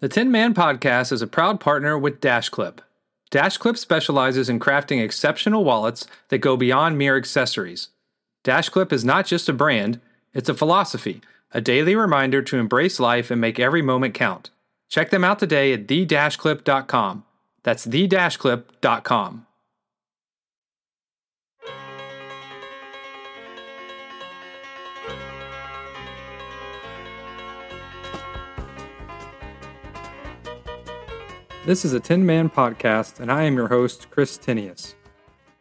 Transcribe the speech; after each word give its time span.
The 0.00 0.08
Tinman 0.08 0.54
Podcast 0.54 1.12
is 1.12 1.20
a 1.20 1.26
proud 1.26 1.60
partner 1.60 1.98
with 1.98 2.22
DashClip. 2.22 2.78
DashClip 3.30 3.76
specializes 3.76 4.48
in 4.48 4.58
crafting 4.58 5.04
exceptional 5.04 5.62
wallets 5.62 6.06
that 6.28 6.38
go 6.38 6.56
beyond 6.56 6.96
mere 6.96 7.18
accessories. 7.18 7.88
DashClip 8.42 8.94
is 8.94 9.04
not 9.04 9.26
just 9.26 9.50
a 9.50 9.52
brand, 9.52 10.00
it's 10.32 10.48
a 10.48 10.54
philosophy, 10.54 11.20
a 11.52 11.60
daily 11.60 11.94
reminder 11.94 12.40
to 12.40 12.56
embrace 12.56 12.98
life 12.98 13.30
and 13.30 13.42
make 13.42 13.60
every 13.60 13.82
moment 13.82 14.14
count. 14.14 14.48
Check 14.88 15.10
them 15.10 15.22
out 15.22 15.38
today 15.38 15.74
at 15.74 15.86
the-clip.com. 15.86 17.24
That's 17.62 17.84
the-clip.com. 17.84 19.46
This 31.66 31.84
is 31.84 31.92
a 31.92 32.00
Tinman 32.00 32.48
podcast, 32.48 33.20
and 33.20 33.30
I 33.30 33.42
am 33.42 33.54
your 33.54 33.68
host, 33.68 34.08
Chris 34.10 34.38
Tinius. 34.38 34.94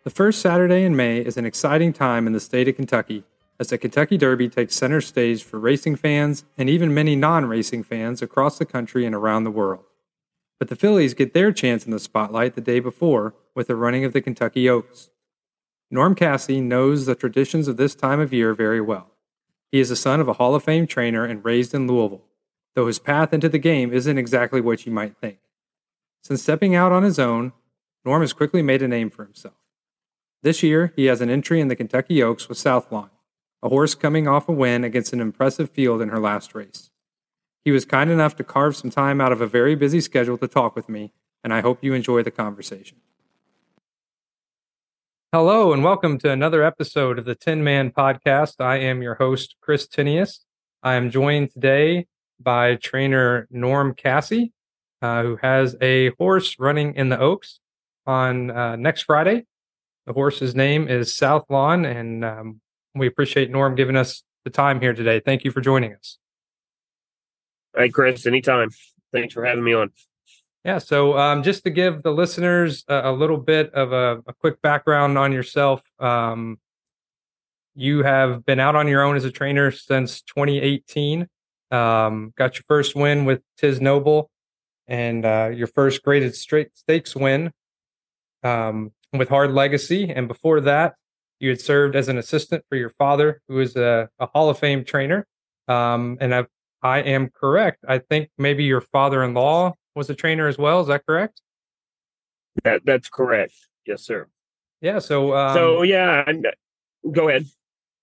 The 0.05 0.09
first 0.09 0.39
Saturday 0.41 0.85
in 0.85 0.95
May 0.95 1.19
is 1.19 1.35
an 1.35 1.45
exciting 1.45 1.91
time 1.91 2.25
in 2.25 2.31
the 2.31 2.39
state 2.39 2.69
of 2.69 2.77
Kentucky 2.77 3.25
as 3.59 3.67
the 3.67 3.77
Kentucky 3.77 4.17
Derby 4.17 4.47
takes 4.47 4.75
center 4.75 5.01
stage 5.01 5.43
for 5.43 5.59
racing 5.59 5.97
fans 5.97 6.45
and 6.57 6.69
even 6.69 6.93
many 6.93 7.17
non 7.17 7.47
racing 7.47 7.83
fans 7.83 8.21
across 8.21 8.57
the 8.57 8.65
country 8.65 9.05
and 9.05 9.13
around 9.13 9.43
the 9.43 9.51
world. 9.51 9.83
But 10.57 10.69
the 10.69 10.77
fillies 10.77 11.13
get 11.13 11.33
their 11.33 11.51
chance 11.51 11.83
in 11.83 11.91
the 11.91 11.99
spotlight 11.99 12.55
the 12.55 12.61
day 12.61 12.79
before 12.79 13.35
with 13.53 13.67
the 13.67 13.75
running 13.75 14.05
of 14.05 14.13
the 14.13 14.21
Kentucky 14.21 14.69
Oaks. 14.69 15.09
Norm 15.91 16.15
Casse 16.15 16.61
knows 16.61 17.07
the 17.07 17.15
traditions 17.15 17.67
of 17.67 17.75
this 17.75 17.93
time 17.93 18.21
of 18.21 18.31
year 18.31 18.53
very 18.53 18.79
well. 18.79 19.11
He 19.69 19.81
is 19.81 19.89
the 19.89 19.97
son 19.97 20.21
of 20.21 20.29
a 20.29 20.33
Hall 20.33 20.55
of 20.55 20.63
Fame 20.63 20.87
trainer 20.87 21.25
and 21.25 21.43
raised 21.43 21.73
in 21.73 21.87
Louisville, 21.87 22.23
though 22.73 22.87
his 22.87 22.99
path 22.99 23.33
into 23.33 23.49
the 23.49 23.59
game 23.59 23.91
isn't 23.91 24.17
exactly 24.17 24.61
what 24.61 24.85
you 24.85 24.93
might 24.93 25.17
think. 25.17 25.39
Since 26.21 26.43
stepping 26.43 26.75
out 26.75 26.91
on 26.91 27.03
his 27.03 27.17
own, 27.17 27.53
Norm 28.05 28.21
has 28.21 28.33
quickly 28.33 28.61
made 28.61 28.81
a 28.81 28.87
name 28.87 29.09
for 29.09 29.23
himself. 29.23 29.55
This 30.41 30.63
year, 30.63 30.93
he 30.95 31.05
has 31.05 31.21
an 31.21 31.29
entry 31.29 31.59
in 31.59 31.67
the 31.67 31.75
Kentucky 31.75 32.23
Oaks 32.23 32.47
with 32.47 32.57
Southlawn, 32.57 33.09
a 33.61 33.69
horse 33.69 33.95
coming 33.95 34.27
off 34.27 34.47
a 34.47 34.51
win 34.51 34.83
against 34.83 35.11
an 35.11 35.19
impressive 35.19 35.69
field 35.69 36.01
in 36.01 36.09
her 36.09 36.19
last 36.19 36.55
race. 36.55 36.89
He 37.65 37.71
was 37.71 37.83
kind 37.83 38.09
enough 38.09 38.35
to 38.37 38.43
carve 38.43 38.75
some 38.75 38.89
time 38.89 39.19
out 39.19 39.31
of 39.31 39.41
a 39.41 39.47
very 39.47 39.75
busy 39.75 39.99
schedule 39.99 40.37
to 40.37 40.47
talk 40.47 40.75
with 40.75 40.87
me, 40.87 41.13
and 41.43 41.53
I 41.53 41.61
hope 41.61 41.83
you 41.83 41.93
enjoy 41.93 42.23
the 42.23 42.31
conversation. 42.31 42.99
Hello, 45.33 45.73
and 45.73 45.83
welcome 45.83 46.17
to 46.19 46.31
another 46.31 46.63
episode 46.63 47.19
of 47.19 47.25
the 47.25 47.35
Tinman 47.35 47.91
Podcast. 47.91 48.55
I 48.59 48.77
am 48.77 49.01
your 49.01 49.15
host, 49.15 49.55
Chris 49.61 49.87
Tinius. 49.87 50.39
I 50.81 50.95
am 50.95 51.11
joined 51.11 51.51
today 51.51 52.07
by 52.39 52.75
trainer 52.75 53.47
Norm 53.51 53.93
Casse 53.93 54.49
uh, 55.01 55.23
who 55.23 55.37
has 55.41 55.75
a 55.81 56.09
horse 56.17 56.57
running 56.59 56.95
in 56.95 57.09
the 57.09 57.19
Oaks 57.19 57.59
on 58.05 58.51
uh, 58.51 58.75
next 58.75 59.03
Friday. 59.03 59.45
The 60.05 60.13
horse's 60.13 60.55
name 60.55 60.87
is 60.87 61.13
Southlawn, 61.13 61.85
and 61.85 62.25
um, 62.25 62.61
we 62.95 63.07
appreciate 63.07 63.51
Norm 63.51 63.75
giving 63.75 63.95
us 63.95 64.23
the 64.43 64.49
time 64.49 64.81
here 64.81 64.93
today. 64.93 65.19
Thank 65.19 65.43
you 65.43 65.51
for 65.51 65.61
joining 65.61 65.93
us. 65.93 66.17
Hey, 67.75 67.89
Chris, 67.89 68.25
anytime. 68.25 68.69
Thanks 69.13 69.33
for 69.33 69.45
having 69.45 69.63
me 69.63 69.73
on. 69.73 69.91
Yeah, 70.65 70.79
so 70.79 71.17
um, 71.17 71.43
just 71.43 71.63
to 71.63 71.69
give 71.69 72.03
the 72.03 72.11
listeners 72.11 72.83
a, 72.87 73.11
a 73.11 73.13
little 73.13 73.37
bit 73.37 73.73
of 73.73 73.93
a, 73.93 74.21
a, 74.27 74.33
quick 74.33 74.61
background 74.61 75.17
on 75.17 75.31
yourself, 75.31 75.81
um, 75.99 76.59
you 77.75 78.03
have 78.03 78.45
been 78.45 78.59
out 78.59 78.75
on 78.75 78.87
your 78.87 79.03
own 79.03 79.15
as 79.15 79.23
a 79.23 79.31
trainer 79.31 79.71
since 79.71 80.21
2018. 80.23 81.27
Um, 81.71 82.33
got 82.35 82.55
your 82.55 82.63
first 82.67 82.95
win 82.95 83.23
with 83.23 83.41
Tiz 83.57 83.79
Noble 83.79 84.29
and 84.89 85.23
uh, 85.23 85.51
your 85.53 85.67
first 85.67 86.03
graded 86.03 86.35
straight 86.35 86.75
stakes 86.75 87.15
win 87.15 87.53
um, 88.43 88.91
with 89.13 89.29
Hard 89.29 89.51
Legacy. 89.51 90.09
And 90.09 90.27
before 90.27 90.59
that, 90.61 90.95
you 91.39 91.49
had 91.49 91.61
served 91.61 91.95
as 91.95 92.09
an 92.09 92.17
assistant 92.17 92.65
for 92.67 92.75
your 92.75 92.89
father, 92.89 93.41
who 93.47 93.59
is 93.59 93.75
a, 93.75 94.09
a 94.19 94.25
Hall 94.25 94.49
of 94.49 94.57
Fame 94.57 94.83
trainer. 94.83 95.25
Um, 95.67 96.17
and 96.19 96.33
I, 96.33 96.45
I 96.81 96.99
am 96.99 97.29
correct. 97.29 97.85
I 97.87 97.99
think 97.99 98.31
maybe 98.37 98.63
your 98.63 98.81
father-in-law 98.81 99.75
was 99.95 100.09
a 100.09 100.15
trainer 100.15 100.47
as 100.47 100.57
well. 100.57 100.81
Is 100.81 100.87
that 100.87 101.05
correct? 101.05 101.41
That 102.63 102.81
that's 102.83 103.09
correct. 103.09 103.53
Yes, 103.85 104.03
sir. 104.03 104.27
Yeah. 104.81 104.99
So 104.99 105.35
um, 105.35 105.53
so 105.53 105.81
yeah. 105.83 106.23
I'm, 106.25 106.43
go 107.11 107.29
ahead. 107.29 107.45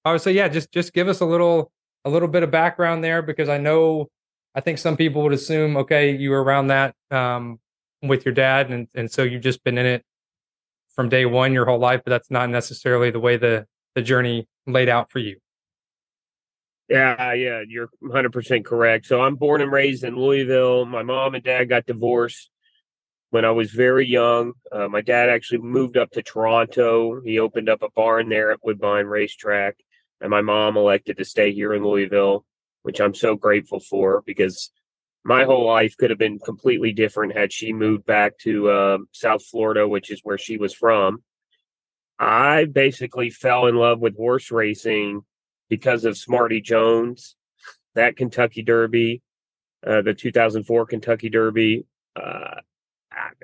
Would 0.04 0.20
say 0.20 0.32
yeah. 0.32 0.48
Just 0.48 0.70
just 0.72 0.92
give 0.92 1.08
us 1.08 1.20
a 1.20 1.26
little 1.26 1.72
a 2.04 2.10
little 2.10 2.28
bit 2.28 2.42
of 2.42 2.50
background 2.50 3.02
there 3.02 3.22
because 3.22 3.48
I 3.48 3.58
know 3.58 4.08
I 4.56 4.60
think 4.60 4.78
some 4.78 4.96
people 4.96 5.22
would 5.22 5.34
assume, 5.34 5.76
okay, 5.76 6.16
you 6.16 6.30
were 6.30 6.42
around 6.42 6.68
that 6.68 6.94
um, 7.10 7.60
with 8.02 8.24
your 8.24 8.32
dad, 8.32 8.70
and 8.70 8.88
and 8.94 9.10
so 9.10 9.22
you've 9.22 9.42
just 9.42 9.62
been 9.62 9.76
in 9.76 9.84
it 9.84 10.02
from 10.94 11.10
day 11.10 11.26
one 11.26 11.52
your 11.52 11.66
whole 11.66 11.78
life, 11.78 12.00
but 12.04 12.10
that's 12.10 12.30
not 12.30 12.48
necessarily 12.48 13.10
the 13.10 13.20
way 13.20 13.36
the 13.36 13.66
the 13.94 14.00
journey 14.00 14.48
laid 14.66 14.88
out 14.88 15.10
for 15.10 15.18
you. 15.18 15.36
Yeah, 16.88 17.32
yeah, 17.32 17.62
you're 17.66 17.90
100% 18.02 18.64
correct. 18.64 19.06
So 19.06 19.20
I'm 19.20 19.34
born 19.34 19.60
and 19.60 19.72
raised 19.72 20.04
in 20.04 20.14
Louisville. 20.14 20.86
My 20.86 21.02
mom 21.02 21.34
and 21.34 21.42
dad 21.42 21.64
got 21.64 21.84
divorced 21.84 22.48
when 23.30 23.44
I 23.44 23.50
was 23.50 23.72
very 23.72 24.06
young. 24.06 24.52
Uh, 24.70 24.86
my 24.86 25.00
dad 25.00 25.28
actually 25.28 25.58
moved 25.58 25.96
up 25.96 26.12
to 26.12 26.22
Toronto. 26.22 27.20
He 27.24 27.40
opened 27.40 27.68
up 27.68 27.82
a 27.82 27.90
barn 27.90 28.28
there 28.28 28.52
at 28.52 28.60
Woodbine 28.62 29.06
Racetrack, 29.06 29.76
and 30.20 30.30
my 30.30 30.42
mom 30.42 30.76
elected 30.76 31.16
to 31.16 31.24
stay 31.24 31.52
here 31.52 31.74
in 31.74 31.82
Louisville 31.82 32.44
which 32.86 33.00
I'm 33.00 33.14
so 33.14 33.34
grateful 33.34 33.80
for 33.80 34.22
because 34.24 34.70
my 35.24 35.42
whole 35.42 35.66
life 35.66 35.96
could 35.96 36.10
have 36.10 36.20
been 36.20 36.38
completely 36.38 36.92
different 36.92 37.36
had 37.36 37.52
she 37.52 37.72
moved 37.72 38.06
back 38.06 38.38
to 38.42 38.70
uh, 38.70 38.98
South 39.10 39.44
Florida, 39.44 39.88
which 39.88 40.12
is 40.12 40.20
where 40.22 40.38
she 40.38 40.56
was 40.56 40.72
from. 40.72 41.24
I 42.16 42.66
basically 42.66 43.30
fell 43.30 43.66
in 43.66 43.74
love 43.74 43.98
with 43.98 44.16
horse 44.16 44.52
racing 44.52 45.22
because 45.68 46.04
of 46.04 46.16
Smarty 46.16 46.60
Jones, 46.60 47.34
that 47.96 48.16
Kentucky 48.16 48.62
Derby, 48.62 49.20
uh, 49.84 50.02
the 50.02 50.14
2004 50.14 50.86
Kentucky 50.86 51.28
Derby. 51.28 51.86
Uh, 52.14 52.60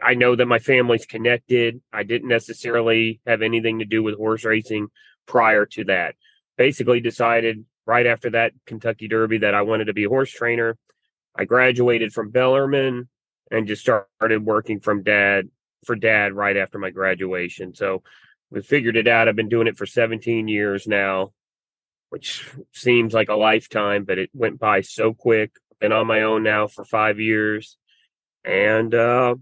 I 0.00 0.14
know 0.14 0.36
that 0.36 0.46
my 0.46 0.60
family's 0.60 1.04
connected. 1.04 1.80
I 1.92 2.04
didn't 2.04 2.28
necessarily 2.28 3.20
have 3.26 3.42
anything 3.42 3.80
to 3.80 3.86
do 3.86 4.04
with 4.04 4.14
horse 4.14 4.44
racing 4.44 4.86
prior 5.26 5.66
to 5.66 5.82
that. 5.86 6.14
Basically, 6.56 7.00
decided 7.00 7.64
right 7.86 8.06
after 8.06 8.30
that 8.30 8.52
Kentucky 8.66 9.08
Derby 9.08 9.38
that 9.38 9.54
I 9.54 9.62
wanted 9.62 9.86
to 9.86 9.92
be 9.92 10.04
a 10.04 10.08
horse 10.08 10.30
trainer. 10.30 10.76
I 11.34 11.44
graduated 11.44 12.12
from 12.12 12.30
Bellarmine 12.30 13.08
and 13.50 13.66
just 13.66 13.82
started 13.82 14.44
working 14.44 14.80
from 14.80 15.02
dad 15.02 15.48
for 15.84 15.96
dad 15.96 16.32
right 16.32 16.56
after 16.56 16.78
my 16.78 16.90
graduation. 16.90 17.74
So 17.74 18.02
we 18.50 18.62
figured 18.62 18.96
it 18.96 19.08
out. 19.08 19.28
I've 19.28 19.36
been 19.36 19.48
doing 19.48 19.66
it 19.66 19.76
for 19.76 19.86
17 19.86 20.46
years 20.48 20.86
now, 20.86 21.32
which 22.10 22.48
seems 22.72 23.14
like 23.14 23.28
a 23.28 23.34
lifetime, 23.34 24.04
but 24.04 24.18
it 24.18 24.30
went 24.32 24.58
by 24.58 24.82
so 24.82 25.14
quick. 25.14 25.52
Been 25.80 25.92
on 25.92 26.06
my 26.06 26.22
own 26.22 26.42
now 26.42 26.66
for 26.66 26.84
five 26.84 27.18
years. 27.18 27.76
And 28.44 28.94
uh, 28.94 29.36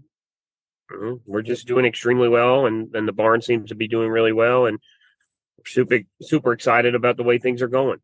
mm, 0.91 1.21
we're 1.25 1.41
just 1.41 1.67
doing 1.67 1.85
extremely 1.85 2.29
well. 2.29 2.65
And, 2.65 2.95
and 2.95 3.07
the 3.07 3.13
barn 3.13 3.41
seems 3.41 3.69
to 3.69 3.75
be 3.75 3.87
doing 3.87 4.09
really 4.09 4.33
well. 4.33 4.65
And 4.65 4.79
super, 5.65 5.99
super 6.21 6.53
excited 6.53 6.95
about 6.95 7.17
the 7.17 7.23
way 7.23 7.37
things 7.37 7.61
are 7.61 7.67
going. 7.67 7.99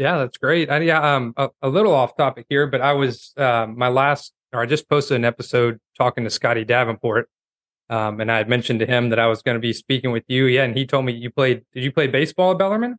Yeah, 0.00 0.16
that's 0.16 0.38
great. 0.38 0.70
I, 0.70 0.80
yeah, 0.80 1.16
um, 1.16 1.34
a, 1.36 1.50
a, 1.60 1.68
little 1.68 1.92
off 1.92 2.16
topic 2.16 2.46
here, 2.48 2.66
but 2.66 2.80
I 2.80 2.94
was 2.94 3.34
uh, 3.36 3.66
my 3.66 3.88
last, 3.88 4.32
or 4.50 4.62
I 4.62 4.64
just 4.64 4.88
posted 4.88 5.16
an 5.16 5.26
episode 5.26 5.78
talking 5.98 6.24
to 6.24 6.30
Scotty 6.30 6.64
Davenport, 6.64 7.28
um, 7.90 8.18
and 8.18 8.32
I 8.32 8.38
had 8.38 8.48
mentioned 8.48 8.80
to 8.80 8.86
him 8.86 9.10
that 9.10 9.18
I 9.18 9.26
was 9.26 9.42
going 9.42 9.56
to 9.56 9.60
be 9.60 9.74
speaking 9.74 10.10
with 10.10 10.24
you. 10.26 10.46
Yeah, 10.46 10.64
and 10.64 10.74
he 10.74 10.86
told 10.86 11.04
me 11.04 11.12
you 11.12 11.28
played. 11.28 11.66
Did 11.74 11.84
you 11.84 11.92
play 11.92 12.06
baseball 12.06 12.52
at 12.52 12.58
Bellarmine? 12.58 12.96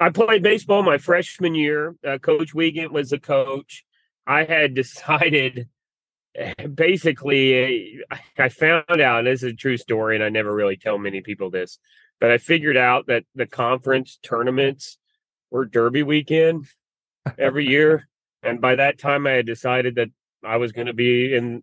I 0.00 0.08
played 0.08 0.42
baseball 0.42 0.82
my 0.82 0.96
freshman 0.96 1.54
year. 1.54 1.96
Uh, 2.02 2.16
coach 2.16 2.54
Wiegand 2.54 2.90
was 2.90 3.10
the 3.10 3.20
coach. 3.20 3.84
I 4.26 4.44
had 4.44 4.72
decided, 4.72 5.68
basically, 6.74 8.00
I 8.38 8.48
found 8.48 9.02
out. 9.02 9.24
this 9.24 9.42
is 9.42 9.52
a 9.52 9.54
true 9.54 9.76
story, 9.76 10.14
and 10.14 10.24
I 10.24 10.30
never 10.30 10.54
really 10.54 10.78
tell 10.78 10.96
many 10.96 11.20
people 11.20 11.50
this, 11.50 11.78
but 12.20 12.30
I 12.30 12.38
figured 12.38 12.78
out 12.78 13.08
that 13.08 13.24
the 13.34 13.46
conference 13.46 14.18
tournaments 14.22 14.96
we're 15.52 15.66
Derby 15.66 16.02
weekend 16.02 16.66
every 17.38 17.68
year. 17.68 18.08
And 18.44 18.60
by 18.60 18.74
that 18.74 18.98
time, 18.98 19.24
I 19.28 19.34
had 19.34 19.46
decided 19.46 19.94
that 19.94 20.08
I 20.42 20.56
was 20.56 20.72
going 20.72 20.88
to 20.88 20.92
be 20.92 21.32
in 21.32 21.62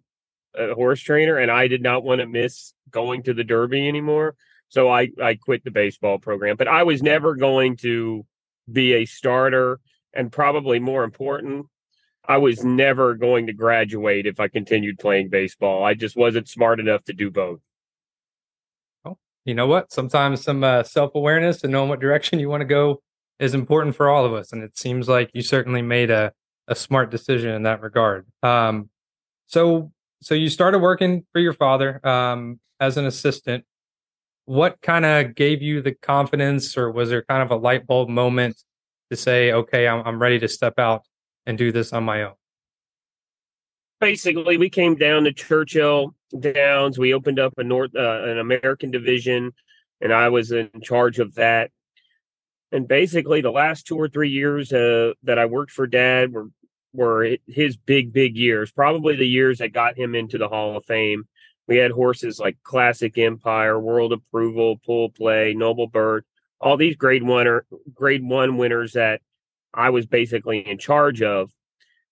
a 0.56 0.74
horse 0.74 1.02
trainer 1.02 1.36
and 1.36 1.52
I 1.52 1.68
did 1.68 1.84
not 1.84 2.06
want 2.06 2.22
to 2.22 2.26
miss 2.26 2.74
going 2.90 3.24
to 3.24 3.34
the 3.34 3.44
Derby 3.44 3.86
anymore. 3.86 4.36
So 4.70 4.90
I, 4.90 5.10
I 5.22 5.36
quit 5.36 5.66
the 5.66 5.72
baseball 5.72 6.20
program, 6.20 6.56
but 6.56 6.70
I 6.70 6.84
was 6.84 7.04
never 7.04 7.36
going 7.36 7.76
to 7.82 8.26
be 8.72 8.94
a 8.94 9.04
starter. 9.04 9.82
And 10.14 10.32
probably 10.32 10.80
more 10.80 11.04
important, 11.04 11.66
I 12.26 12.38
was 12.38 12.64
never 12.64 13.14
going 13.14 13.48
to 13.48 13.54
graduate 13.54 14.26
if 14.26 14.40
I 14.40 14.48
continued 14.48 15.00
playing 15.00 15.28
baseball. 15.28 15.84
I 15.84 15.96
just 15.96 16.16
wasn't 16.16 16.48
smart 16.48 16.80
enough 16.80 17.04
to 17.04 17.14
do 17.14 17.30
both. 17.30 17.60
Oh, 19.04 19.18
you 19.44 19.54
know 19.54 19.68
what? 19.68 19.92
Sometimes 19.92 20.42
some 20.42 20.64
uh, 20.64 20.84
self 20.84 21.14
awareness 21.14 21.66
and 21.66 21.74
knowing 21.74 21.90
what 21.90 22.00
direction 22.00 22.40
you 22.40 22.48
want 22.48 22.62
to 22.62 22.66
go 22.66 23.02
is 23.40 23.54
important 23.54 23.96
for 23.96 24.10
all 24.10 24.26
of 24.26 24.34
us. 24.34 24.52
And 24.52 24.64
it 24.64 24.78
seems 24.78 25.08
like 25.08 25.32
you 25.34 25.42
certainly 25.42 25.82
made 25.82 26.12
a, 26.12 26.32
a 26.68 26.76
smart 26.76 27.10
decision 27.10 27.52
in 27.52 27.64
that 27.64 27.82
regard. 27.82 28.28
Um, 28.44 28.90
so 29.48 29.92
so 30.22 30.36
you 30.36 30.50
started 30.50 30.80
working 30.80 31.26
for 31.32 31.40
your 31.40 31.54
father 31.54 32.06
um, 32.06 32.60
as 32.80 32.98
an 32.98 33.06
assistant. 33.06 33.66
What 34.46 34.82
kind 34.82 35.06
of 35.06 35.36
gave 35.36 35.62
you 35.62 35.82
the 35.82 35.94
confidence, 35.94 36.78
or 36.78 36.92
was 36.92 37.10
there 37.10 37.22
kind 37.24 37.44
of 37.44 37.52
a 37.52 37.56
light 37.56 37.88
bulb 37.88 38.10
moment 38.10 38.62
to 39.12 39.18
say, 39.18 39.52
"Okay, 39.52 39.88
I'm, 39.88 40.06
I'm 40.06 40.20
ready 40.22 40.40
to 40.40 40.48
step 40.48 40.80
out 40.80 41.04
and 41.46 41.58
do 41.58 41.72
this 41.72 41.94
on 41.94 42.04
my 42.04 42.24
own"? 42.24 42.34
Basically, 44.02 44.58
we 44.58 44.70
came 44.70 44.96
down 44.96 45.24
to 45.26 45.34
Churchill 45.34 46.16
Downs. 46.40 46.98
We 46.98 47.14
opened 47.14 47.40
up 47.40 47.54
a 47.58 47.64
North 47.64 47.92
uh, 47.96 48.24
an 48.24 48.40
American 48.40 48.92
division, 48.92 49.54
and 50.02 50.12
I 50.12 50.30
was 50.30 50.52
in 50.52 50.70
charge 50.82 51.20
of 51.20 51.36
that. 51.36 51.72
And 52.72 52.88
basically, 52.88 53.42
the 53.42 53.52
last 53.52 53.88
two 53.88 53.98
or 53.98 54.08
three 54.08 54.30
years 54.30 54.72
uh, 54.72 55.14
that 55.24 55.40
I 55.40 55.46
worked 55.46 55.72
for 55.72 55.88
Dad 55.88 56.32
were 56.32 56.50
were 56.94 57.38
his 57.48 57.78
big, 57.78 58.12
big 58.12 58.36
years. 58.36 58.72
Probably 58.72 59.16
the 59.16 59.28
years 59.28 59.60
that 59.60 59.74
got 59.74 59.98
him 59.98 60.16
into 60.16 60.38
the 60.38 60.48
Hall 60.48 60.78
of 60.78 60.86
Fame. 60.86 61.28
We 61.68 61.78
had 61.78 61.92
horses 61.92 62.40
like 62.40 62.58
Classic 62.64 63.16
Empire, 63.18 63.80
World 63.80 64.12
Approval, 64.12 64.78
Pool 64.78 65.10
Play, 65.10 65.54
Noble 65.54 65.86
Bird, 65.86 66.26
all 66.60 66.78
these 66.78 66.96
grade 66.96 67.24
one 67.24 67.48
or 67.48 67.66
grade 67.94 68.24
one 68.24 68.58
winners 68.58 68.94
that 68.94 69.22
I 69.74 69.92
was 69.92 70.08
basically 70.08 70.68
in 70.68 70.78
charge 70.78 71.22
of. 71.22 71.52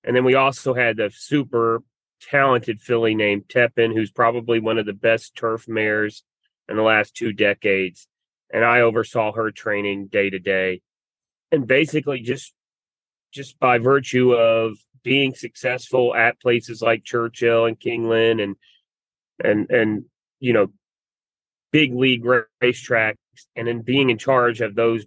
And 0.04 0.16
then 0.16 0.24
we 0.24 0.36
also 0.36 0.74
had 0.74 0.98
the 0.98 1.12
super 1.14 1.82
talented 2.22 2.82
filly 2.82 3.16
named 3.16 3.48
Tepin, 3.48 3.94
who's 3.94 4.12
probably 4.12 4.60
one 4.60 4.78
of 4.78 4.86
the 4.86 4.94
best 4.94 5.36
turf 5.36 5.68
mares 5.68 6.24
in 6.70 6.76
the 6.76 6.84
last 6.84 7.16
two 7.16 7.34
decades. 7.34 8.08
And 8.52 8.64
I 8.64 8.82
oversaw 8.82 9.34
her 9.34 9.52
training 9.52 10.08
day 10.08 10.30
to 10.30 10.40
day. 10.40 10.82
And 11.52 11.68
basically 11.68 12.22
just 12.22 12.54
just 13.34 13.60
by 13.60 13.78
virtue 13.78 14.34
of 14.34 14.78
being 15.04 15.34
successful 15.34 16.16
at 16.16 16.42
places 16.42 16.82
like 16.82 17.04
Churchill 17.04 17.66
and 17.66 17.80
Keeneland 17.80 18.42
and 18.42 18.56
and 19.44 19.70
and 19.70 20.06
you 20.40 20.54
know 20.54 20.68
big 21.72 21.94
league 21.94 22.24
racetracks 22.24 23.16
and 23.56 23.68
then 23.68 23.82
being 23.82 24.10
in 24.10 24.18
charge 24.18 24.62
of 24.62 24.76
those 24.76 25.06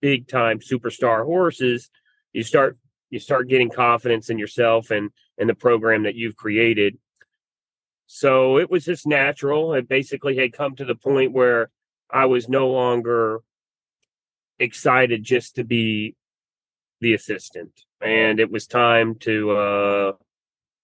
big 0.00 0.28
time 0.28 0.60
superstar 0.60 1.24
horses 1.24 1.90
you 2.32 2.42
start 2.42 2.78
you 3.10 3.18
start 3.18 3.48
getting 3.48 3.70
confidence 3.70 4.30
in 4.30 4.38
yourself 4.38 4.90
and 4.90 5.10
and 5.38 5.48
the 5.48 5.54
program 5.54 6.04
that 6.04 6.14
you've 6.14 6.36
created 6.36 6.96
so 8.06 8.58
it 8.58 8.70
was 8.70 8.84
just 8.84 9.06
natural 9.06 9.74
it 9.74 9.88
basically 9.88 10.36
had 10.36 10.52
come 10.52 10.76
to 10.76 10.84
the 10.84 10.94
point 10.94 11.32
where 11.32 11.70
i 12.10 12.24
was 12.24 12.48
no 12.48 12.68
longer 12.68 13.40
excited 14.58 15.22
just 15.22 15.56
to 15.56 15.64
be 15.64 16.14
the 17.00 17.14
assistant 17.14 17.72
and 18.00 18.40
it 18.40 18.50
was 18.50 18.66
time 18.66 19.14
to 19.16 19.50
uh 19.50 20.12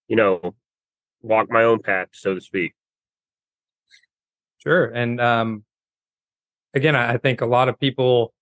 you 0.08 0.16
know 0.16 0.54
walk 1.22 1.50
my 1.50 1.62
own 1.64 1.80
path 1.80 2.08
so 2.12 2.34
to 2.34 2.40
speak. 2.40 2.74
Sure 4.58 4.86
and 4.86 5.20
um 5.20 5.64
again 6.74 6.94
i 6.94 7.16
think 7.16 7.40
a 7.40 7.46
lot 7.46 7.68
of 7.68 7.80
people 7.80 8.32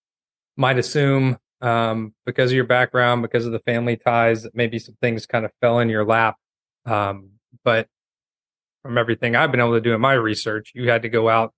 might 0.56 0.78
assume 0.78 1.38
um 1.62 2.12
because 2.26 2.50
of 2.50 2.54
your 2.56 2.64
background 2.64 3.22
because 3.22 3.46
of 3.46 3.52
the 3.52 3.60
family 3.60 3.96
ties 3.96 4.42
that 4.42 4.54
maybe 4.54 4.78
some 4.78 4.96
things 5.00 5.26
kind 5.26 5.44
of 5.44 5.52
fell 5.60 5.78
in 5.78 5.88
your 5.88 6.04
lap 6.04 6.36
um 6.86 7.30
but 7.64 7.86
from 8.82 8.98
everything 8.98 9.36
i've 9.36 9.50
been 9.50 9.60
able 9.60 9.72
to 9.72 9.80
do 9.80 9.94
in 9.94 10.00
my 10.00 10.12
research 10.12 10.72
you 10.74 10.90
had 10.90 11.02
to 11.02 11.08
go 11.08 11.28
out 11.28 11.54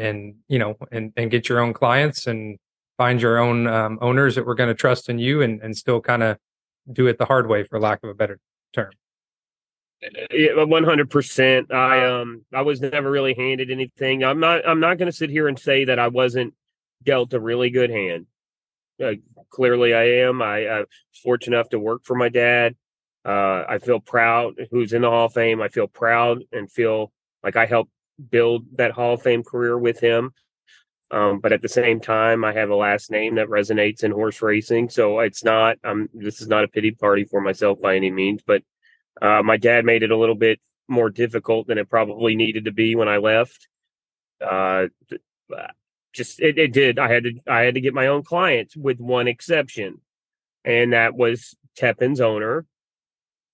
and 0.00 0.34
you 0.48 0.58
know 0.58 0.76
and 0.90 1.12
and 1.16 1.30
get 1.30 1.48
your 1.48 1.60
own 1.60 1.72
clients 1.72 2.26
and 2.26 2.58
find 2.96 3.20
your 3.22 3.38
own 3.38 3.66
um, 3.66 3.98
owners 4.00 4.34
that 4.34 4.44
were 4.44 4.54
going 4.54 4.68
to 4.68 4.74
trust 4.74 5.08
in 5.08 5.18
you 5.18 5.42
and, 5.42 5.62
and 5.62 5.76
still 5.76 6.00
kind 6.00 6.22
of 6.22 6.36
do 6.92 7.06
it 7.06 7.18
the 7.18 7.24
hard 7.24 7.48
way 7.48 7.64
for 7.64 7.78
lack 7.78 8.02
of 8.02 8.10
a 8.10 8.14
better 8.14 8.38
term 8.72 8.90
one 10.56 10.84
hundred 10.84 11.10
percent. 11.10 11.72
I 11.72 12.06
um 12.06 12.44
I 12.52 12.62
was 12.62 12.80
never 12.80 13.10
really 13.10 13.34
handed 13.34 13.70
anything. 13.70 14.24
I'm 14.24 14.40
not 14.40 14.66
I'm 14.66 14.80
not 14.80 14.98
going 14.98 15.10
to 15.10 15.16
sit 15.16 15.30
here 15.30 15.48
and 15.48 15.58
say 15.58 15.84
that 15.84 15.98
I 15.98 16.08
wasn't 16.08 16.54
dealt 17.02 17.34
a 17.34 17.40
really 17.40 17.70
good 17.70 17.90
hand. 17.90 18.26
Uh, 19.02 19.14
clearly, 19.50 19.94
I 19.94 20.22
am. 20.22 20.42
I, 20.42 20.66
I 20.66 20.78
was 20.80 20.88
fortunate 21.22 21.56
enough 21.56 21.70
to 21.70 21.78
work 21.78 22.04
for 22.04 22.14
my 22.14 22.28
dad. 22.28 22.76
Uh, 23.24 23.64
I 23.68 23.78
feel 23.78 24.00
proud. 24.00 24.54
Who's 24.70 24.92
in 24.92 25.02
the 25.02 25.10
Hall 25.10 25.26
of 25.26 25.34
Fame? 25.34 25.60
I 25.60 25.68
feel 25.68 25.86
proud 25.86 26.42
and 26.52 26.70
feel 26.70 27.12
like 27.42 27.56
I 27.56 27.66
helped 27.66 27.90
build 28.30 28.66
that 28.76 28.92
Hall 28.92 29.14
of 29.14 29.22
Fame 29.22 29.42
career 29.42 29.78
with 29.78 30.00
him. 30.00 30.32
Um, 31.12 31.40
but 31.40 31.52
at 31.52 31.60
the 31.60 31.68
same 31.68 32.00
time, 32.00 32.44
I 32.44 32.52
have 32.52 32.70
a 32.70 32.76
last 32.76 33.10
name 33.10 33.34
that 33.34 33.48
resonates 33.48 34.04
in 34.04 34.12
horse 34.12 34.40
racing. 34.42 34.90
So 34.90 35.20
it's 35.20 35.42
not, 35.42 35.76
um, 35.82 36.08
this 36.14 36.40
is 36.40 36.46
not 36.46 36.62
a 36.62 36.68
pity 36.68 36.92
party 36.92 37.24
for 37.24 37.40
myself 37.40 37.80
by 37.80 37.96
any 37.96 38.10
means, 38.12 38.42
but 38.46 38.62
uh, 39.20 39.42
my 39.42 39.56
dad 39.56 39.84
made 39.84 40.04
it 40.04 40.12
a 40.12 40.16
little 40.16 40.36
bit 40.36 40.60
more 40.86 41.10
difficult 41.10 41.66
than 41.66 41.78
it 41.78 41.88
probably 41.88 42.36
needed 42.36 42.66
to 42.66 42.72
be 42.72 42.94
when 42.94 43.08
I 43.08 43.16
left. 43.16 43.68
Uh, 44.40 44.86
just 46.12 46.40
it, 46.40 46.58
it 46.58 46.72
did. 46.72 46.98
I 46.98 47.12
had 47.12 47.24
to 47.24 47.32
I 47.46 47.60
had 47.60 47.74
to 47.74 47.80
get 47.80 47.94
my 47.94 48.08
own 48.08 48.22
clients 48.22 48.76
with 48.76 48.98
one 48.98 49.28
exception, 49.28 50.00
and 50.64 50.92
that 50.92 51.14
was 51.14 51.54
Tepin's 51.78 52.20
owner, 52.20 52.66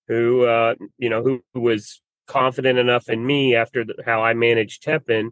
who 0.08 0.44
uh, 0.44 0.74
you 0.98 1.10
know 1.10 1.22
who 1.22 1.60
was 1.60 2.00
confident 2.26 2.78
enough 2.78 3.08
in 3.08 3.24
me 3.24 3.54
after 3.54 3.84
the, 3.84 3.94
how 4.04 4.22
I 4.22 4.34
managed 4.34 4.82
Tepin 4.82 5.30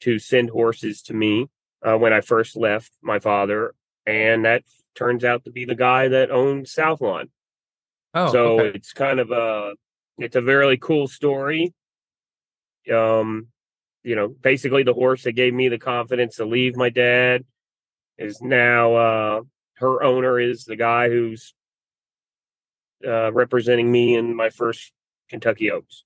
to 0.00 0.18
send 0.18 0.50
horses 0.50 1.02
to 1.02 1.14
me 1.14 1.48
uh, 1.82 1.96
when 1.96 2.12
I 2.12 2.20
first 2.20 2.56
left 2.56 2.92
my 3.02 3.18
father, 3.18 3.74
and 4.06 4.44
that 4.44 4.62
turns 4.94 5.24
out 5.24 5.44
to 5.44 5.50
be 5.50 5.64
the 5.64 5.74
guy 5.74 6.08
that 6.08 6.30
owned 6.30 6.66
Southlawn. 6.66 7.30
Oh, 8.14 8.30
so 8.30 8.60
okay. 8.60 8.76
it's 8.76 8.92
kind 8.92 9.20
of 9.20 9.30
a 9.30 9.74
it's 10.18 10.36
a 10.36 10.40
very 10.40 10.76
cool 10.76 11.08
story. 11.08 11.72
Um, 12.92 13.48
you 14.02 14.16
know, 14.16 14.28
basically 14.28 14.82
the 14.82 14.92
horse 14.92 15.22
that 15.22 15.32
gave 15.32 15.54
me 15.54 15.68
the 15.68 15.78
confidence 15.78 16.36
to 16.36 16.44
leave 16.44 16.76
my 16.76 16.90
dad 16.90 17.44
is 18.18 18.42
now 18.42 18.94
uh 18.94 19.40
her 19.74 20.02
owner 20.02 20.38
is 20.38 20.64
the 20.64 20.76
guy 20.76 21.08
who's 21.08 21.54
uh 23.06 23.32
representing 23.32 23.90
me 23.90 24.14
in 24.14 24.34
my 24.36 24.50
first 24.50 24.92
Kentucky 25.28 25.70
Oaks. 25.70 26.04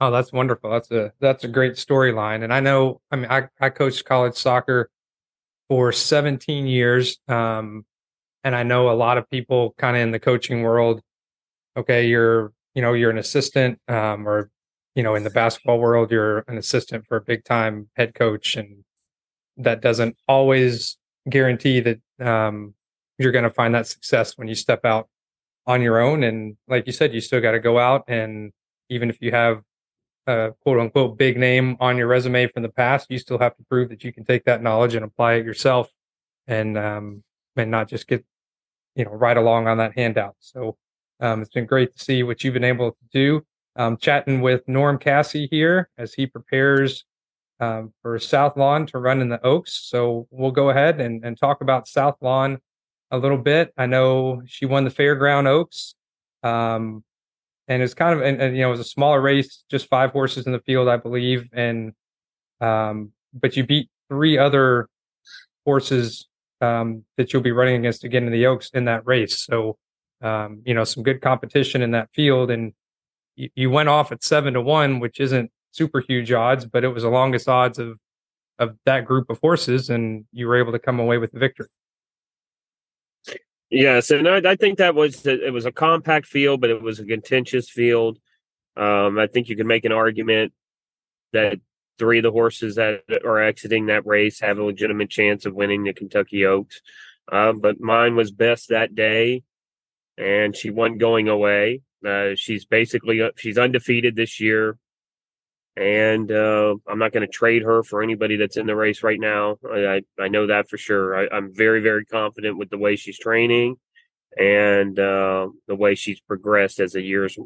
Oh, 0.00 0.10
that's 0.10 0.32
wonderful. 0.32 0.70
That's 0.70 0.90
a 0.90 1.12
that's 1.20 1.44
a 1.44 1.48
great 1.48 1.74
storyline. 1.74 2.42
And 2.42 2.52
I 2.52 2.60
know, 2.60 3.00
I 3.10 3.16
mean, 3.16 3.30
I 3.30 3.48
I 3.60 3.70
coached 3.70 4.04
college 4.04 4.34
soccer 4.34 4.90
for 5.68 5.92
17 5.92 6.66
years, 6.66 7.18
um, 7.28 7.84
and 8.44 8.56
I 8.56 8.62
know 8.64 8.90
a 8.90 8.94
lot 8.94 9.18
of 9.18 9.28
people 9.30 9.74
kind 9.78 9.96
of 9.96 10.02
in 10.02 10.10
the 10.12 10.18
coaching 10.20 10.62
world. 10.62 11.02
Okay, 11.76 12.06
you're 12.08 12.52
you 12.74 12.82
know 12.82 12.94
you're 12.94 13.10
an 13.10 13.18
assistant, 13.18 13.78
um, 13.88 14.28
or 14.28 14.50
you 14.94 15.02
know 15.02 15.14
in 15.14 15.24
the 15.24 15.30
basketball 15.30 15.78
world 15.78 16.10
you're 16.10 16.40
an 16.48 16.58
assistant 16.58 17.06
for 17.06 17.16
a 17.18 17.22
big 17.22 17.44
time 17.44 17.88
head 17.96 18.14
coach, 18.14 18.56
and 18.56 18.84
that 19.56 19.80
doesn't 19.80 20.16
always 20.28 20.98
guarantee 21.28 21.80
that 21.80 22.00
um, 22.20 22.74
you're 23.18 23.32
going 23.32 23.44
to 23.44 23.50
find 23.50 23.74
that 23.74 23.86
success 23.86 24.36
when 24.36 24.48
you 24.48 24.54
step 24.54 24.84
out 24.84 25.08
on 25.66 25.82
your 25.82 26.00
own. 26.00 26.24
And 26.24 26.56
like 26.68 26.86
you 26.86 26.92
said, 26.92 27.14
you 27.14 27.20
still 27.20 27.40
got 27.40 27.52
to 27.52 27.60
go 27.60 27.78
out 27.78 28.04
and 28.08 28.52
even 28.88 29.10
if 29.10 29.18
you 29.20 29.30
have 29.30 29.62
a 30.26 30.52
quote 30.62 30.78
unquote 30.78 31.18
big 31.18 31.36
name 31.36 31.76
on 31.80 31.96
your 31.96 32.06
resume 32.06 32.46
from 32.48 32.62
the 32.62 32.68
past, 32.68 33.10
you 33.10 33.18
still 33.18 33.38
have 33.38 33.56
to 33.56 33.64
prove 33.64 33.88
that 33.90 34.04
you 34.04 34.12
can 34.12 34.24
take 34.24 34.44
that 34.44 34.62
knowledge 34.62 34.94
and 34.94 35.04
apply 35.04 35.34
it 35.34 35.44
yourself 35.44 35.88
and 36.46 36.76
um, 36.78 37.22
and 37.56 37.70
not 37.70 37.88
just 37.88 38.06
get 38.06 38.24
you 38.94 39.04
know 39.04 39.12
right 39.12 39.36
along 39.36 39.68
on 39.68 39.78
that 39.78 39.96
handout. 39.96 40.36
So 40.40 40.76
um, 41.20 41.42
it's 41.42 41.50
been 41.50 41.66
great 41.66 41.96
to 41.96 42.02
see 42.02 42.22
what 42.22 42.42
you've 42.42 42.54
been 42.54 42.64
able 42.64 42.92
to 42.92 43.06
do. 43.12 43.42
Chatting 44.00 44.42
with 44.42 44.68
Norm 44.68 44.98
Casse 44.98 45.48
here 45.50 45.88
as 45.96 46.14
he 46.14 46.26
prepares 46.26 47.04
um, 47.62 47.92
for 48.02 48.18
Southlawn 48.18 48.86
to 48.88 48.98
run 48.98 49.20
in 49.20 49.28
the 49.28 49.44
Oaks. 49.46 49.72
So 49.72 50.26
we'll 50.30 50.50
go 50.50 50.70
ahead 50.70 51.00
and, 51.00 51.24
and 51.24 51.38
talk 51.38 51.60
about 51.60 51.86
Southlawn 51.86 52.58
a 53.12 53.18
little 53.18 53.38
bit. 53.38 53.72
I 53.76 53.86
know 53.86 54.42
she 54.46 54.66
won 54.66 54.84
the 54.84 54.90
Fairground 54.90 55.46
Oaks. 55.46 55.94
Um, 56.42 57.04
and 57.68 57.82
it's 57.82 57.94
kind 57.94 58.18
of 58.18 58.24
and, 58.24 58.40
and, 58.40 58.56
you 58.56 58.62
know 58.62 58.68
it 58.68 58.72
was 58.72 58.80
a 58.80 58.84
smaller 58.84 59.20
race, 59.20 59.64
just 59.70 59.88
five 59.88 60.10
horses 60.10 60.46
in 60.46 60.52
the 60.52 60.60
field, 60.60 60.88
I 60.88 60.96
believe, 60.96 61.48
and 61.52 61.92
um, 62.60 63.12
but 63.32 63.56
you 63.56 63.64
beat 63.64 63.88
three 64.08 64.38
other 64.38 64.88
horses 65.64 66.28
um, 66.60 67.04
that 67.16 67.32
you'll 67.32 67.42
be 67.42 67.52
running 67.52 67.76
against 67.76 68.04
again 68.04 68.24
in 68.24 68.32
the 68.32 68.46
Oaks 68.46 68.70
in 68.74 68.84
that 68.86 69.06
race. 69.06 69.44
So 69.44 69.78
um, 70.22 70.62
you 70.64 70.74
know 70.74 70.84
some 70.84 71.02
good 71.02 71.20
competition 71.20 71.82
in 71.82 71.92
that 71.92 72.08
field, 72.14 72.50
and 72.50 72.72
you, 73.36 73.50
you 73.54 73.70
went 73.70 73.88
off 73.88 74.12
at 74.12 74.22
seven 74.22 74.54
to 74.54 74.60
one, 74.60 75.00
which 75.00 75.20
isn't 75.20 75.50
super 75.70 76.00
huge 76.00 76.32
odds, 76.32 76.66
but 76.66 76.84
it 76.84 76.88
was 76.88 77.02
the 77.02 77.10
longest 77.10 77.48
odds 77.48 77.78
of 77.78 77.98
of 78.58 78.76
that 78.84 79.04
group 79.04 79.30
of 79.30 79.38
horses, 79.40 79.90
and 79.90 80.24
you 80.32 80.46
were 80.46 80.56
able 80.56 80.72
to 80.72 80.78
come 80.78 81.00
away 81.00 81.18
with 81.18 81.32
the 81.32 81.38
victory. 81.38 81.68
Yes, 83.72 84.10
and 84.12 84.28
I, 84.28 84.52
I 84.52 84.56
think 84.56 84.78
that 84.78 84.94
was 84.96 85.26
it 85.26 85.52
was 85.52 85.66
a 85.66 85.72
compact 85.72 86.26
field, 86.26 86.60
but 86.62 86.70
it 86.70 86.82
was 86.82 87.00
a 87.00 87.06
contentious 87.06 87.70
field. 87.70 88.18
Um, 88.76 89.18
I 89.18 89.28
think 89.28 89.48
you 89.50 89.56
can 89.56 89.68
make 89.68 89.86
an 89.86 89.92
argument 89.92 90.54
that 91.32 91.60
three 91.98 92.18
of 92.20 92.24
the 92.24 92.32
horses 92.32 92.76
that 92.76 93.02
are 93.24 93.40
exiting 93.40 93.86
that 93.86 94.06
race 94.06 94.40
have 94.40 94.58
a 94.58 94.64
legitimate 94.64 95.10
chance 95.10 95.46
of 95.46 95.54
winning 95.54 95.84
the 95.84 95.94
Kentucky 95.94 96.46
Oaks. 96.46 96.82
Uh, 97.30 97.54
but 97.54 97.80
mine 97.80 98.16
was 98.16 98.32
best 98.32 98.70
that 98.70 98.94
day. 98.94 99.44
and 100.18 100.56
she 100.56 100.70
won 100.70 100.98
going 100.98 101.28
away. 101.28 101.82
Uh, 102.06 102.30
she's 102.36 102.64
basically 102.64 103.22
uh, 103.22 103.30
she's 103.36 103.58
undefeated 103.58 104.16
this 104.16 104.40
year, 104.40 104.78
and 105.76 106.30
uh, 106.30 106.74
I'm 106.86 106.98
not 106.98 107.12
going 107.12 107.26
to 107.26 107.32
trade 107.32 107.62
her 107.62 107.82
for 107.82 108.02
anybody 108.02 108.36
that's 108.36 108.56
in 108.56 108.66
the 108.66 108.76
race 108.76 109.02
right 109.02 109.20
now. 109.20 109.56
I 109.70 110.02
I, 110.18 110.28
know 110.28 110.46
that 110.46 110.68
for 110.68 110.76
sure. 110.76 111.16
I, 111.16 111.36
am 111.36 111.54
very 111.54 111.80
very 111.80 112.04
confident 112.04 112.58
with 112.58 112.70
the 112.70 112.78
way 112.78 112.96
she's 112.96 113.18
training 113.18 113.76
and 114.38 114.98
uh, 114.98 115.48
the 115.66 115.74
way 115.74 115.94
she's 115.94 116.20
progressed 116.20 116.80
as 116.80 116.92
the 116.92 117.02
years 117.02 117.38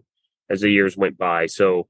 as 0.51 0.61
the 0.61 0.71
years 0.71 0.97
went 0.97 1.19
by. 1.19 1.47
So 1.47 1.89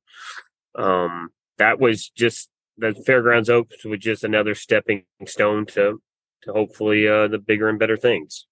um, 0.75 1.31
that 1.59 1.81
was 1.81 2.11
just 2.11 2.51
the 2.77 2.95
Fairgrounds 3.07 3.49
Oaks 3.49 3.85
was 3.85 4.01
just 4.01 4.25
another 4.25 4.55
stepping 4.55 5.05
stone 5.27 5.65
to 5.67 6.03
to 6.43 6.53
hopefully 6.53 7.09
uh, 7.09 7.29
the 7.29 7.39
bigger 7.39 7.69
and 7.69 7.79
better 7.79 7.97
things. 7.97 8.47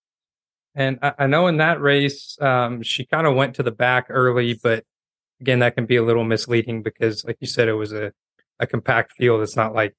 And 0.75 0.99
I, 1.03 1.12
I 1.21 1.26
know 1.26 1.47
in 1.47 1.59
that 1.59 1.81
race, 1.81 2.37
um, 2.41 2.83
she 2.83 3.05
kind 3.05 3.26
of 3.26 3.37
went 3.37 3.57
to 3.57 3.62
the 3.62 3.71
back 3.71 4.07
early, 4.09 4.59
but 4.61 4.85
again, 5.45 5.59
that 5.59 5.75
can 5.75 5.85
be 5.85 5.97
a 5.97 6.03
little 6.03 6.25
misleading 6.25 6.83
because, 6.83 7.23
like 7.23 7.37
you 7.39 7.47
said, 7.47 7.69
it 7.69 7.75
was 7.75 7.93
a, 7.93 8.13
a 8.59 8.67
compact 8.67 9.13
field. 9.13 9.43
It's 9.43 9.57
not 9.57 9.75
like 9.75 9.95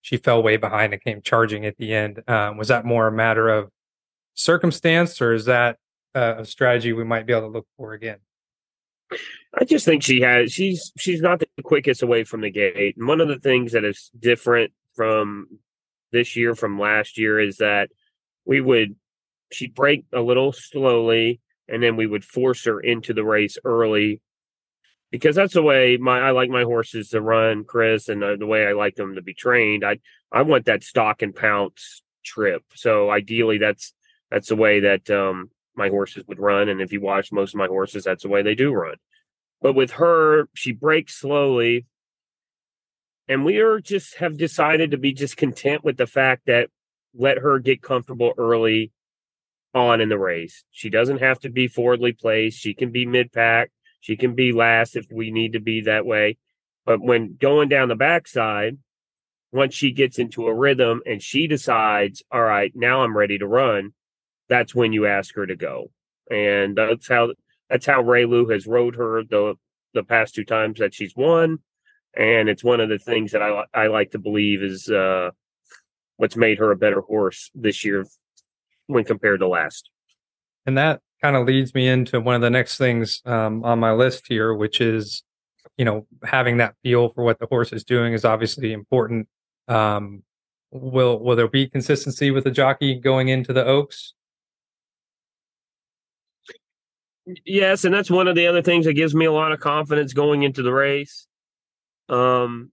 she 0.00 0.16
fell 0.16 0.42
way 0.42 0.56
behind 0.56 0.94
and 0.94 1.04
came 1.04 1.20
charging 1.20 1.66
at 1.66 1.76
the 1.76 1.92
end. 1.92 2.22
Um, 2.26 2.56
was 2.56 2.68
that 2.68 2.86
more 2.86 3.06
a 3.06 3.12
matter 3.12 3.46
of 3.46 3.70
circumstance, 4.32 5.20
or 5.20 5.34
is 5.34 5.44
that 5.44 5.76
uh, 6.14 6.36
a 6.38 6.44
strategy 6.46 6.94
we 6.94 7.04
might 7.04 7.26
be 7.26 7.34
able 7.34 7.42
to 7.42 7.48
look 7.48 7.66
for 7.76 7.92
again? 7.92 8.16
I 9.54 9.64
just 9.64 9.84
think 9.84 10.02
she 10.02 10.22
has 10.22 10.50
she's 10.50 10.92
she's 10.96 11.20
not 11.20 11.40
the 11.40 11.62
quickest 11.62 12.02
away 12.02 12.24
from 12.24 12.40
the 12.40 12.50
gate. 12.50 12.96
And 12.96 13.06
one 13.06 13.20
of 13.20 13.28
the 13.28 13.38
things 13.38 13.72
that 13.72 13.84
is 13.84 14.10
different 14.18 14.72
from 14.94 15.58
this 16.10 16.36
year 16.36 16.54
from 16.54 16.80
last 16.80 17.18
year 17.18 17.38
is 17.38 17.58
that 17.58 17.90
we 18.46 18.62
would 18.62 18.96
she'd 19.52 19.74
break 19.74 20.06
a 20.14 20.20
little 20.20 20.52
slowly 20.52 21.40
and 21.68 21.82
then 21.82 21.96
we 21.96 22.06
would 22.06 22.24
force 22.24 22.64
her 22.64 22.80
into 22.80 23.12
the 23.12 23.24
race 23.24 23.58
early 23.62 24.22
because 25.10 25.36
that's 25.36 25.54
the 25.54 25.62
way 25.62 25.96
my 25.96 26.20
I 26.20 26.30
like 26.30 26.50
my 26.50 26.62
horses 26.62 27.10
to 27.10 27.20
run, 27.20 27.64
Chris, 27.64 28.08
and 28.08 28.22
the, 28.22 28.36
the 28.38 28.46
way 28.46 28.66
I 28.66 28.72
like 28.72 28.96
them 28.96 29.14
to 29.14 29.22
be 29.22 29.34
trained. 29.34 29.84
I 29.84 29.98
I 30.32 30.42
want 30.42 30.66
that 30.66 30.82
stock 30.82 31.22
and 31.22 31.34
pounce 31.34 32.02
trip. 32.24 32.62
So 32.74 33.10
ideally, 33.10 33.58
that's 33.58 33.94
that's 34.30 34.48
the 34.48 34.56
way 34.56 34.80
that 34.80 35.08
um, 35.10 35.50
my 35.76 35.88
horses 35.88 36.24
would 36.26 36.40
run. 36.40 36.68
And 36.68 36.80
if 36.80 36.92
you 36.92 37.00
watch 37.00 37.32
most 37.32 37.54
of 37.54 37.58
my 37.58 37.66
horses, 37.66 38.04
that's 38.04 38.22
the 38.22 38.28
way 38.28 38.42
they 38.42 38.54
do 38.54 38.72
run. 38.72 38.96
But 39.62 39.74
with 39.74 39.92
her, 39.92 40.48
she 40.54 40.72
breaks 40.72 41.14
slowly. 41.14 41.86
And 43.28 43.44
we 43.44 43.58
are 43.58 43.80
just 43.80 44.16
have 44.16 44.36
decided 44.36 44.92
to 44.92 44.98
be 44.98 45.12
just 45.12 45.36
content 45.36 45.84
with 45.84 45.96
the 45.96 46.06
fact 46.06 46.42
that 46.46 46.70
let 47.14 47.38
her 47.38 47.58
get 47.58 47.82
comfortable 47.82 48.32
early 48.38 48.92
on 49.74 50.00
in 50.00 50.08
the 50.08 50.18
race. 50.18 50.64
She 50.70 50.90
doesn't 50.90 51.18
have 51.18 51.40
to 51.40 51.50
be 51.50 51.66
forwardly 51.68 52.12
placed. 52.12 52.58
She 52.58 52.74
can 52.74 52.90
be 52.90 53.04
mid 53.04 53.32
pack. 53.32 53.70
She 54.06 54.16
can 54.16 54.36
be 54.36 54.52
last 54.52 54.94
if 54.94 55.06
we 55.10 55.32
need 55.32 55.54
to 55.54 55.60
be 55.60 55.80
that 55.80 56.06
way. 56.06 56.38
But 56.84 57.02
when 57.02 57.36
going 57.40 57.68
down 57.68 57.88
the 57.88 57.96
backside, 57.96 58.78
once 59.50 59.74
she 59.74 59.90
gets 59.90 60.20
into 60.20 60.46
a 60.46 60.54
rhythm 60.54 61.02
and 61.04 61.20
she 61.20 61.48
decides, 61.48 62.22
all 62.30 62.44
right, 62.44 62.70
now 62.76 63.02
I'm 63.02 63.16
ready 63.16 63.36
to 63.38 63.48
run, 63.48 63.94
that's 64.48 64.76
when 64.76 64.92
you 64.92 65.06
ask 65.06 65.34
her 65.34 65.44
to 65.44 65.56
go. 65.56 65.90
And 66.30 66.76
that's 66.76 67.08
how 67.08 67.32
that's 67.68 67.84
how 67.84 68.00
Reylu 68.00 68.52
has 68.52 68.64
rode 68.64 68.94
her 68.94 69.24
the 69.24 69.54
the 69.92 70.04
past 70.04 70.36
two 70.36 70.44
times 70.44 70.78
that 70.78 70.94
she's 70.94 71.16
won. 71.16 71.58
And 72.16 72.48
it's 72.48 72.62
one 72.62 72.78
of 72.78 72.88
the 72.88 73.00
things 73.00 73.32
that 73.32 73.42
I 73.42 73.64
I 73.74 73.88
like 73.88 74.12
to 74.12 74.20
believe 74.20 74.62
is 74.62 74.88
uh, 74.88 75.30
what's 76.16 76.36
made 76.36 76.58
her 76.58 76.70
a 76.70 76.76
better 76.76 77.00
horse 77.00 77.50
this 77.56 77.84
year 77.84 78.06
when 78.86 79.02
compared 79.02 79.40
to 79.40 79.48
last. 79.48 79.90
And 80.64 80.78
that 80.78 81.00
kind 81.22 81.36
of 81.36 81.46
leads 81.46 81.74
me 81.74 81.88
into 81.88 82.20
one 82.20 82.34
of 82.34 82.40
the 82.40 82.50
next 82.50 82.78
things 82.78 83.22
um, 83.24 83.64
on 83.64 83.78
my 83.78 83.92
list 83.92 84.24
here, 84.28 84.54
which 84.54 84.80
is, 84.80 85.22
you 85.76 85.84
know, 85.84 86.06
having 86.24 86.58
that 86.58 86.74
feel 86.82 87.08
for 87.08 87.24
what 87.24 87.38
the 87.38 87.46
horse 87.46 87.72
is 87.72 87.84
doing 87.84 88.12
is 88.12 88.24
obviously 88.24 88.72
important. 88.72 89.28
Um, 89.68 90.22
will 90.70 91.18
will 91.18 91.36
there 91.36 91.48
be 91.48 91.68
consistency 91.68 92.30
with 92.30 92.44
the 92.44 92.50
jockey 92.50 92.98
going 92.98 93.28
into 93.28 93.52
the 93.52 93.64
Oaks? 93.64 94.14
Yes, 97.44 97.84
and 97.84 97.92
that's 97.92 98.10
one 98.10 98.28
of 98.28 98.36
the 98.36 98.46
other 98.46 98.62
things 98.62 98.86
that 98.86 98.94
gives 98.94 99.14
me 99.14 99.24
a 99.24 99.32
lot 99.32 99.50
of 99.52 99.58
confidence 99.58 100.12
going 100.12 100.44
into 100.44 100.62
the 100.62 100.72
race. 100.72 101.26
Um, 102.08 102.70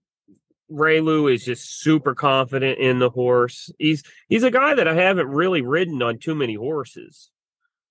Reylu 0.70 1.32
is 1.32 1.44
just 1.44 1.80
super 1.80 2.14
confident 2.14 2.78
in 2.78 2.98
the 2.98 3.10
horse. 3.10 3.70
He's 3.78 4.04
he's 4.28 4.44
a 4.44 4.50
guy 4.50 4.74
that 4.74 4.86
I 4.86 4.94
haven't 4.94 5.28
really 5.28 5.62
ridden 5.62 6.02
on 6.02 6.18
too 6.18 6.34
many 6.34 6.54
horses. 6.54 7.30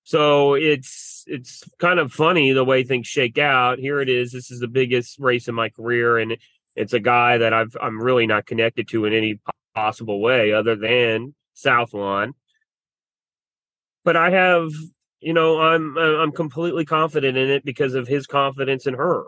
So 0.03 0.53
it's 0.55 1.23
it's 1.27 1.63
kind 1.79 1.99
of 1.99 2.11
funny 2.11 2.51
the 2.51 2.65
way 2.65 2.83
things 2.83 3.07
shake 3.07 3.37
out. 3.37 3.79
Here 3.79 4.01
it 4.01 4.09
is. 4.09 4.31
This 4.31 4.51
is 4.51 4.59
the 4.59 4.67
biggest 4.67 5.19
race 5.19 5.47
in 5.47 5.55
my 5.55 5.69
career, 5.69 6.17
and 6.17 6.37
it's 6.75 6.93
a 6.93 6.99
guy 6.99 7.37
that 7.37 7.53
I've 7.53 7.75
I'm 7.81 8.01
really 8.01 8.27
not 8.27 8.45
connected 8.45 8.87
to 8.89 9.05
in 9.05 9.13
any 9.13 9.39
possible 9.73 10.21
way 10.21 10.51
other 10.53 10.75
than 10.75 11.33
Southlawn. 11.55 12.33
But 14.03 14.17
I 14.17 14.31
have 14.31 14.71
you 15.23 15.33
know, 15.33 15.59
I'm 15.59 15.97
uh, 15.97 16.17
I'm 16.17 16.31
completely 16.31 16.85
confident 16.85 17.37
in 17.37 17.49
it 17.49 17.63
because 17.63 17.93
of 17.95 18.07
his 18.07 18.27
confidence 18.27 18.85
in 18.85 18.93
her. 18.95 19.23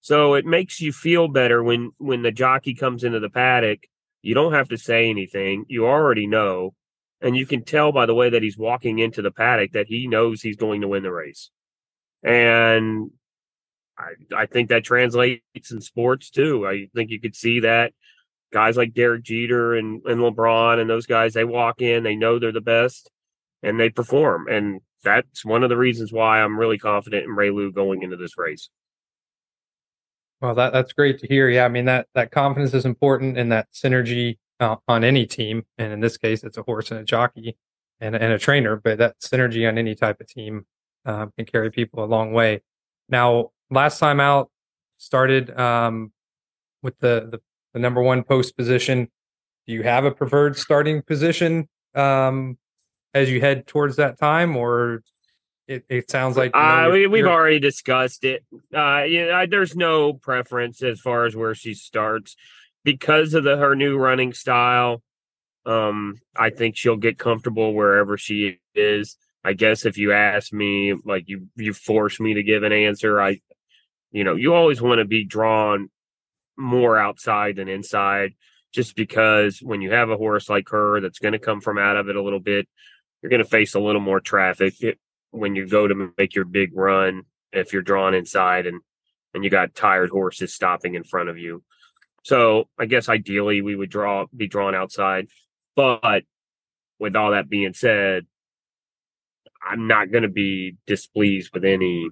So 0.00 0.34
it 0.34 0.44
makes 0.44 0.80
you 0.80 0.92
feel 0.92 1.28
better 1.28 1.62
when 1.62 1.92
when 1.98 2.22
the 2.22 2.32
jockey 2.32 2.74
comes 2.74 3.04
into 3.04 3.20
the 3.20 3.30
paddock. 3.30 3.80
You 4.20 4.34
don't 4.34 4.52
have 4.52 4.68
to 4.68 4.76
say 4.76 5.08
anything. 5.08 5.64
You 5.68 5.86
already 5.86 6.26
know, 6.26 6.74
and 7.22 7.36
you 7.36 7.46
can 7.46 7.64
tell 7.64 7.92
by 7.92 8.06
the 8.06 8.14
way 8.14 8.30
that 8.30 8.42
he's 8.42 8.58
walking 8.58 8.98
into 8.98 9.22
the 9.22 9.30
paddock 9.30 9.72
that 9.72 9.86
he 9.86 10.06
knows 10.06 10.42
he's 10.42 10.56
going 10.56 10.80
to 10.80 10.88
win 10.88 11.02
the 11.02 11.12
race. 11.12 11.50
And 12.22 13.10
I 13.98 14.12
I 14.36 14.46
think 14.46 14.68
that 14.68 14.84
translates 14.84 15.70
in 15.70 15.80
sports 15.80 16.30
too. 16.30 16.66
I 16.66 16.88
think 16.94 17.10
you 17.10 17.20
could 17.20 17.36
see 17.36 17.60
that 17.60 17.92
guys 18.52 18.76
like 18.76 18.94
Derek 18.94 19.22
Jeter 19.22 19.74
and, 19.74 20.02
and 20.04 20.20
LeBron 20.20 20.78
and 20.78 20.88
those 20.88 21.06
guys, 21.06 21.32
they 21.32 21.44
walk 21.44 21.80
in, 21.80 22.02
they 22.02 22.16
know 22.16 22.38
they're 22.38 22.52
the 22.52 22.60
best 22.60 23.10
and 23.62 23.80
they 23.80 23.88
perform. 23.88 24.46
And 24.48 24.80
that's 25.02 25.44
one 25.44 25.62
of 25.62 25.70
the 25.70 25.76
reasons 25.76 26.12
why 26.12 26.40
I'm 26.40 26.58
really 26.58 26.78
confident 26.78 27.24
in 27.24 27.30
Reylu 27.30 27.74
going 27.74 28.02
into 28.02 28.16
this 28.16 28.38
race. 28.38 28.68
Well, 30.40 30.54
that 30.56 30.72
that's 30.72 30.92
great 30.92 31.20
to 31.20 31.28
hear. 31.28 31.48
Yeah, 31.48 31.64
I 31.64 31.68
mean 31.68 31.84
that 31.84 32.08
that 32.14 32.32
confidence 32.32 32.74
is 32.74 32.84
important 32.84 33.38
and 33.38 33.52
that 33.52 33.68
synergy 33.72 34.38
uh, 34.62 34.76
on 34.86 35.02
any 35.02 35.26
team, 35.26 35.64
and 35.76 35.92
in 35.92 36.00
this 36.00 36.16
case, 36.16 36.44
it's 36.44 36.56
a 36.56 36.62
horse 36.62 36.92
and 36.92 37.00
a 37.00 37.04
jockey 37.04 37.56
and 38.00 38.14
and 38.14 38.32
a 38.32 38.38
trainer. 38.38 38.76
But 38.76 38.98
that 38.98 39.18
synergy 39.18 39.68
on 39.68 39.76
any 39.76 39.94
type 39.96 40.20
of 40.20 40.28
team 40.28 40.66
um, 41.04 41.32
can 41.36 41.46
carry 41.46 41.70
people 41.70 42.04
a 42.04 42.06
long 42.06 42.32
way. 42.32 42.62
Now, 43.08 43.50
last 43.70 43.98
time 43.98 44.20
out 44.20 44.50
started 44.98 45.58
um, 45.58 46.12
with 46.82 46.96
the, 47.00 47.28
the 47.30 47.40
the 47.74 47.80
number 47.80 48.00
one 48.00 48.22
post 48.22 48.56
position. 48.56 49.08
Do 49.66 49.72
you 49.72 49.82
have 49.82 50.04
a 50.04 50.12
preferred 50.12 50.56
starting 50.56 51.02
position 51.02 51.68
um, 51.94 52.58
as 53.14 53.30
you 53.30 53.40
head 53.40 53.66
towards 53.66 53.96
that 53.96 54.18
time, 54.18 54.56
or 54.56 55.02
it, 55.66 55.84
it 55.88 56.10
sounds 56.10 56.36
like 56.36 56.54
you 56.54 56.60
know, 56.60 56.88
uh, 56.88 56.90
we, 56.92 57.06
we've 57.08 57.26
already 57.26 57.58
discussed 57.58 58.24
it. 58.24 58.44
Uh, 58.74 59.02
yeah, 59.02 59.44
there's 59.46 59.74
no 59.74 60.12
preference 60.12 60.82
as 60.82 61.00
far 61.00 61.24
as 61.24 61.34
where 61.34 61.54
she 61.54 61.74
starts 61.74 62.36
because 62.84 63.34
of 63.34 63.44
the 63.44 63.56
her 63.56 63.74
new 63.74 63.96
running 63.96 64.32
style. 64.32 65.02
Um, 65.64 66.16
I 66.36 66.50
think 66.50 66.76
she'll 66.76 66.96
get 66.96 67.18
comfortable 67.18 67.72
wherever 67.72 68.16
she 68.16 68.58
is. 68.74 69.16
I 69.44 69.52
guess 69.52 69.84
if 69.86 69.96
you 69.96 70.12
ask 70.12 70.52
me, 70.52 70.94
like 71.04 71.24
you 71.28 71.48
you 71.56 71.72
force 71.72 72.20
me 72.20 72.34
to 72.34 72.42
give 72.42 72.62
an 72.62 72.72
answer, 72.72 73.20
I, 73.20 73.40
you 74.10 74.24
know, 74.24 74.34
you 74.34 74.54
always 74.54 74.80
want 74.80 74.98
to 74.98 75.04
be 75.04 75.24
drawn 75.24 75.88
more 76.56 76.98
outside 76.98 77.56
than 77.56 77.68
inside, 77.68 78.34
just 78.72 78.96
because 78.96 79.60
when 79.60 79.80
you 79.80 79.92
have 79.92 80.10
a 80.10 80.16
horse 80.16 80.48
like 80.48 80.68
her 80.70 81.00
that's 81.00 81.18
going 81.18 81.32
to 81.32 81.38
come 81.38 81.60
from 81.60 81.78
out 81.78 81.96
of 81.96 82.08
it 82.08 82.16
a 82.16 82.22
little 82.22 82.40
bit, 82.40 82.68
you're 83.20 83.30
going 83.30 83.42
to 83.42 83.48
face 83.48 83.74
a 83.74 83.80
little 83.80 84.00
more 84.00 84.20
traffic 84.20 84.74
when 85.30 85.56
you 85.56 85.66
go 85.66 85.86
to 85.88 86.12
make 86.18 86.34
your 86.34 86.44
big 86.44 86.70
run 86.74 87.22
if 87.52 87.72
you're 87.72 87.82
drawn 87.82 88.14
inside 88.14 88.66
and 88.66 88.80
and 89.34 89.44
you 89.44 89.50
got 89.50 89.74
tired 89.74 90.10
horses 90.10 90.54
stopping 90.54 90.94
in 90.94 91.04
front 91.04 91.28
of 91.28 91.38
you. 91.38 91.62
So 92.22 92.68
I 92.78 92.86
guess 92.86 93.08
ideally 93.08 93.62
we 93.62 93.74
would 93.74 93.90
draw 93.90 94.26
be 94.34 94.46
drawn 94.46 94.74
outside, 94.74 95.28
but 95.74 96.22
with 96.98 97.16
all 97.16 97.32
that 97.32 97.48
being 97.48 97.74
said, 97.74 98.26
I'm 99.64 99.86
not 99.86 100.10
going 100.10 100.22
to 100.22 100.28
be 100.28 100.76
displeased 100.86 101.50
with 101.52 101.64
any 101.64 102.10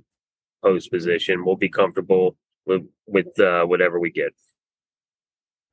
post 0.63 0.91
position. 0.91 1.45
We'll 1.45 1.57
be 1.57 1.69
comfortable 1.69 2.37
with 2.67 2.83
with 3.07 3.39
uh, 3.39 3.65
whatever 3.65 3.99
we 3.99 4.11
get. 4.11 4.35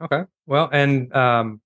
Okay. 0.01 0.23
Well, 0.45 0.69
and 0.71 1.13
um, 1.15 1.61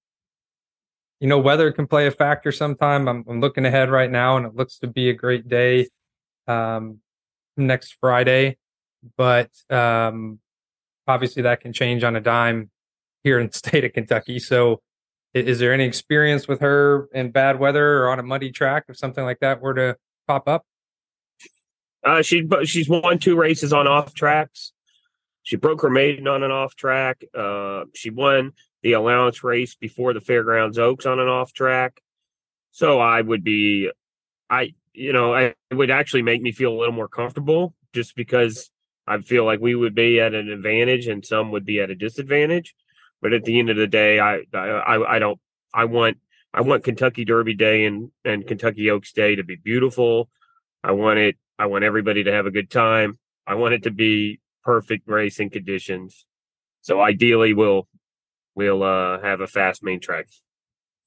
you 1.20 1.28
know, 1.28 1.40
weather 1.40 1.72
can 1.72 1.88
play 1.88 2.08
a 2.08 2.12
factor 2.12 2.52
sometime. 2.52 3.08
I'm, 3.08 3.24
I'm, 3.28 3.42
looking 3.42 3.66
ahead 3.66 3.90
right 3.90 4.10
now, 4.10 4.38
and 4.38 4.46
it 4.46 4.56
looks 4.56 4.80
to 4.80 4.88
be 4.88 5.10
a 5.10 5.14
great 5.14 5.48
day 5.48 5.88
um, 6.48 7.00
next 7.58 7.98
Friday. 8.00 8.58
But 9.18 9.52
um, 9.70 10.40
obviously, 11.12 11.44
that 11.44 11.62
can 11.62 11.74
change 11.74 12.04
on 12.04 12.16
a 12.16 12.22
dime 12.22 12.70
here 13.24 13.40
in 13.40 13.48
the 13.48 13.54
state 13.58 13.84
of 13.84 13.94
Kentucky. 13.94 14.40
So, 14.40 14.82
is, 15.34 15.60
there 15.60 15.74
any 15.74 15.86
experience 15.86 16.48
with 16.48 16.60
her 16.62 17.08
in 17.14 17.32
bad 17.32 17.60
weather 17.60 18.00
or 18.00 18.10
on 18.10 18.20
a 18.20 18.24
muddy 18.24 18.52
track 18.52 18.86
if 18.90 18.98
something 18.98 19.24
like 19.24 19.40
that 19.40 19.62
were 19.62 19.74
to 19.74 19.98
pop 20.28 20.48
up? 20.48 20.66
Uh, 22.04 22.22
she 22.22 22.48
she's 22.66 22.90
won 22.90 23.20
two 23.20 23.38
races 23.38 23.72
on 23.72 23.88
off 23.88 24.14
tracks. 24.14 24.74
She 25.44 25.56
broke 25.56 25.82
her 25.84 25.90
maiden 25.90 26.28
on 26.28 26.44
an 26.44 26.52
off 26.52 26.76
track. 26.76 27.24
Uh, 27.34 27.86
she 27.94 28.10
won 28.10 28.54
the 28.84 28.94
allowance 28.94 29.44
race 29.44 29.76
before 29.76 30.14
the 30.14 30.22
Fairgrounds 30.22 30.78
Oaks 30.78 31.06
on 31.06 31.20
an 31.20 31.28
off 31.28 31.54
track. 31.54 32.02
So 32.72 33.00
I 33.00 33.22
would 33.22 33.44
be, 33.44 33.92
I 34.50 34.74
you 34.94 35.14
know, 35.14 35.34
I, 35.34 35.54
it 35.70 35.76
would 35.76 35.92
actually 35.92 36.24
make 36.24 36.42
me 36.42 36.52
feel 36.52 36.74
a 36.74 36.78
little 36.78 36.94
more 36.94 37.08
comfortable 37.08 37.74
just 37.94 38.16
because 38.16 38.70
I 39.12 39.20
feel 39.20 39.44
like 39.44 39.60
we 39.60 39.76
would 39.76 39.94
be 39.94 40.22
at 40.22 40.34
an 40.34 40.50
advantage 40.50 41.08
and 41.08 41.26
some 41.26 41.52
would 41.52 41.66
be 41.66 41.82
at 41.82 41.90
a 41.90 41.96
disadvantage. 41.96 42.74
But 43.22 43.34
at 43.34 43.44
the 43.44 43.60
end 43.60 43.70
of 43.70 43.76
the 43.76 43.86
day, 43.86 44.22
I 44.22 44.44
I 44.54 45.16
I 45.16 45.20
don't 45.20 45.38
I 45.74 45.84
want 45.86 46.18
I 46.54 46.62
want 46.62 46.86
Kentucky 46.86 47.26
Derby 47.26 47.54
Day 47.54 47.84
and 47.84 48.12
and 48.24 48.48
Kentucky 48.48 48.90
Oaks 48.90 49.12
Day 49.12 49.36
to 49.36 49.44
be 49.44 49.58
beautiful. 49.58 50.30
I 50.82 50.94
want 50.94 51.20
it. 51.20 51.36
I 51.60 51.66
want 51.66 51.84
everybody 51.84 52.24
to 52.24 52.32
have 52.32 52.46
a 52.46 52.52
good 52.52 52.72
time. 52.72 53.20
I 53.46 53.56
want 53.56 53.74
it 53.74 53.84
to 53.84 53.92
be 53.92 54.40
perfect 54.64 55.10
racing 55.10 55.50
conditions. 55.50 56.26
So 56.80 57.02
ideally, 57.02 57.54
we'll 57.54 57.90
we'll 58.56 58.82
uh, 58.82 59.20
have 59.20 59.42
a 59.42 59.48
fast 59.48 59.84
main 59.84 60.00
track. 60.00 60.28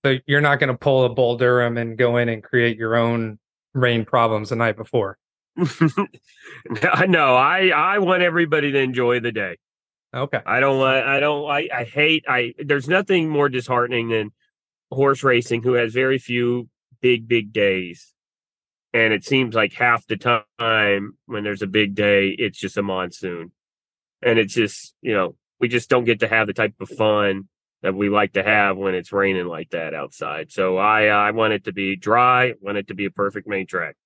So 0.04 0.18
you're 0.26 0.42
not 0.42 0.60
going 0.60 0.68
to 0.68 0.76
pull 0.76 1.06
a 1.06 1.08
Bull 1.08 1.38
Durham 1.38 1.78
and 1.78 1.96
go 1.96 2.18
in 2.18 2.28
and 2.28 2.44
create 2.44 2.76
your 2.76 2.96
own 2.96 3.38
rain 3.72 4.04
problems 4.04 4.50
the 4.50 4.56
night 4.56 4.76
before. 4.76 5.16
no, 7.06 7.34
I 7.36 7.68
I 7.68 7.98
want 7.98 8.22
everybody 8.22 8.72
to 8.72 8.78
enjoy 8.78 9.20
the 9.20 9.32
day. 9.32 9.58
Okay. 10.14 10.40
I 10.44 10.60
don't 10.60 10.78
want. 10.78 11.06
I 11.06 11.20
don't. 11.20 11.48
I 11.50 11.68
I 11.72 11.84
hate. 11.84 12.24
I 12.28 12.54
there's 12.58 12.88
nothing 12.88 13.28
more 13.28 13.48
disheartening 13.48 14.08
than 14.08 14.32
horse 14.90 15.22
racing 15.22 15.62
who 15.62 15.74
has 15.74 15.92
very 15.92 16.18
few 16.18 16.68
big 17.00 17.28
big 17.28 17.52
days 17.52 18.14
and 18.94 19.12
it 19.12 19.24
seems 19.24 19.54
like 19.54 19.72
half 19.74 20.06
the 20.06 20.16
time 20.16 21.18
when 21.26 21.42
there's 21.44 21.62
a 21.62 21.66
big 21.66 21.94
day 21.94 22.28
it's 22.28 22.58
just 22.58 22.78
a 22.78 22.82
monsoon 22.82 23.52
and 24.22 24.38
it's 24.38 24.54
just 24.54 24.94
you 25.02 25.12
know 25.12 25.36
we 25.60 25.68
just 25.68 25.90
don't 25.90 26.04
get 26.04 26.20
to 26.20 26.28
have 26.28 26.46
the 26.46 26.54
type 26.54 26.74
of 26.80 26.88
fun 26.88 27.48
that 27.82 27.94
we 27.94 28.08
like 28.08 28.32
to 28.32 28.42
have 28.42 28.78
when 28.78 28.94
it's 28.94 29.12
raining 29.12 29.46
like 29.46 29.68
that 29.70 29.92
outside 29.92 30.50
so 30.50 30.78
i 30.78 31.06
i 31.06 31.30
want 31.32 31.52
it 31.52 31.64
to 31.64 31.72
be 31.72 31.96
dry 31.96 32.54
want 32.62 32.78
it 32.78 32.86
to 32.86 32.94
be 32.94 33.04
a 33.04 33.10
perfect 33.10 33.46
main 33.46 33.66
track 33.66 33.96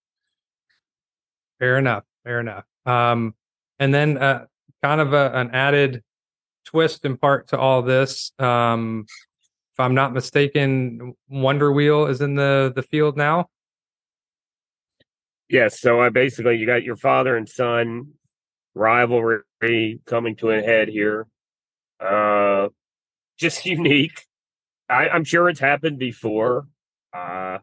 fair 1.58 1.78
enough 1.78 2.04
fair 2.24 2.40
enough 2.40 2.64
um 2.86 3.34
and 3.78 3.92
then 3.92 4.18
uh 4.18 4.44
kind 4.82 5.00
of 5.00 5.12
a, 5.12 5.32
an 5.34 5.50
added 5.52 6.02
twist 6.64 7.04
in 7.04 7.16
part 7.16 7.48
to 7.48 7.58
all 7.58 7.82
this 7.82 8.32
um 8.38 9.06
if 9.08 9.80
i'm 9.80 9.94
not 9.94 10.12
mistaken 10.12 11.14
wonder 11.28 11.72
wheel 11.72 12.06
is 12.06 12.20
in 12.20 12.34
the 12.34 12.72
the 12.74 12.82
field 12.82 13.16
now 13.16 13.48
Yes. 15.48 15.80
So 15.80 16.00
I 16.00 16.10
basically 16.10 16.56
you 16.56 16.66
got 16.66 16.82
your 16.82 16.96
father 16.96 17.36
and 17.36 17.48
son 17.48 18.12
rivalry 18.74 20.00
coming 20.06 20.36
to 20.36 20.50
a 20.50 20.62
head 20.62 20.88
here. 20.88 21.26
Uh, 21.98 22.68
just 23.38 23.64
unique. 23.66 24.24
I, 24.88 25.08
I'm 25.08 25.24
sure 25.24 25.48
it's 25.48 25.60
happened 25.60 25.98
before, 25.98 26.66
uh, 27.12 27.58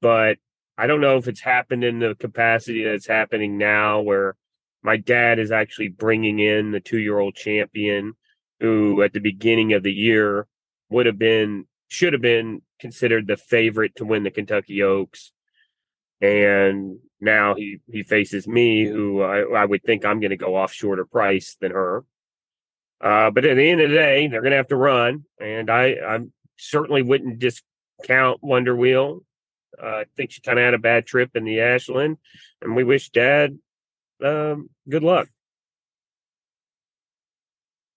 but 0.00 0.38
I 0.76 0.86
don't 0.86 1.00
know 1.00 1.16
if 1.16 1.28
it's 1.28 1.40
happened 1.40 1.84
in 1.84 2.00
the 2.00 2.14
capacity 2.14 2.84
that 2.84 2.94
it's 2.94 3.06
happening 3.06 3.58
now, 3.58 4.00
where 4.00 4.36
my 4.82 4.96
dad 4.96 5.38
is 5.38 5.50
actually 5.50 5.88
bringing 5.88 6.40
in 6.40 6.72
the 6.72 6.80
two 6.80 6.98
year 6.98 7.18
old 7.18 7.34
champion 7.34 8.14
who, 8.60 9.02
at 9.02 9.12
the 9.12 9.20
beginning 9.20 9.72
of 9.72 9.82
the 9.82 9.92
year, 9.92 10.46
would 10.90 11.06
have 11.06 11.18
been, 11.18 11.66
should 11.88 12.12
have 12.12 12.22
been 12.22 12.62
considered 12.80 13.26
the 13.26 13.36
favorite 13.36 13.96
to 13.96 14.04
win 14.04 14.22
the 14.22 14.30
Kentucky 14.30 14.82
Oaks 14.82 15.32
and 16.24 16.98
now 17.20 17.54
he 17.54 17.80
he 17.90 18.02
faces 18.02 18.46
me, 18.48 18.84
who 18.84 19.22
I, 19.22 19.62
I 19.62 19.64
would 19.64 19.82
think 19.82 20.04
I'm 20.04 20.20
going 20.20 20.30
to 20.30 20.36
go 20.36 20.56
off 20.56 20.72
shorter 20.72 21.04
price 21.04 21.56
than 21.60 21.72
her. 21.72 22.04
Uh, 23.00 23.30
but 23.30 23.44
at 23.44 23.56
the 23.56 23.70
end 23.70 23.80
of 23.80 23.90
the 23.90 23.96
day, 23.96 24.26
they're 24.26 24.40
going 24.40 24.52
to 24.52 24.56
have 24.56 24.68
to 24.68 24.76
run, 24.76 25.24
and 25.40 25.70
I 25.70 25.96
I 26.06 26.20
certainly 26.56 27.02
wouldn't 27.02 27.38
discount 27.38 28.42
Wonder 28.42 28.74
Wheel. 28.74 29.22
Uh, 29.82 29.86
I 29.86 30.04
think 30.16 30.32
she 30.32 30.40
kind 30.40 30.58
of 30.58 30.64
had 30.64 30.74
a 30.74 30.78
bad 30.78 31.06
trip 31.06 31.30
in 31.34 31.44
the 31.44 31.60
Ashland, 31.60 32.18
and 32.62 32.76
we 32.76 32.84
wish 32.84 33.10
Dad 33.10 33.58
um, 34.22 34.70
good 34.88 35.02
luck. 35.02 35.28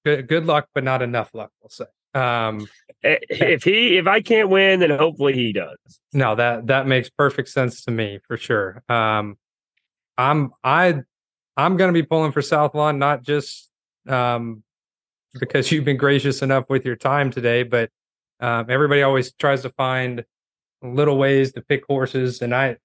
Good 0.06 0.28
good 0.28 0.46
luck, 0.46 0.70
but 0.74 0.84
not 0.84 1.02
enough 1.02 1.34
luck. 1.34 1.52
We'll 1.62 1.70
say. 1.70 1.86
Um, 2.14 2.68
if 3.02 3.64
he 3.64 3.98
if 3.98 4.08
I 4.08 4.22
can't 4.22 4.50
win, 4.50 4.80
then 4.80 4.92
hopefully 4.92 5.34
he 5.34 5.54
does. 5.54 5.78
No, 6.14 6.36
that 6.36 6.68
that 6.68 6.88
makes 6.88 7.10
perfect 7.10 7.50
sense 7.50 7.84
to 7.86 7.92
me 7.92 8.20
for 8.28 8.38
sure. 8.38 8.84
Um, 8.90 9.38
I'm 10.18 10.52
I 10.64 11.02
I'm 11.56 11.78
going 11.78 11.90
to 11.90 11.94
be 11.94 12.06
pulling 12.06 12.32
for 12.32 12.42
Southlawn, 12.42 12.98
not 12.98 13.24
just 13.24 13.70
um, 14.08 14.64
because 15.40 15.72
you've 15.72 15.86
been 15.86 15.98
gracious 15.98 16.42
enough 16.42 16.66
with 16.70 16.86
your 16.86 16.96
time 16.96 17.32
today, 17.32 17.64
but 17.64 17.90
um, 18.40 18.68
everybody 18.70 19.02
always 19.02 19.34
tries 19.34 19.64
to 19.64 19.70
find 19.72 20.24
little 20.82 21.18
ways 21.18 21.54
to 21.54 21.62
pick 21.62 21.86
horses, 21.86 22.42
and 22.42 22.54
I 22.54 22.78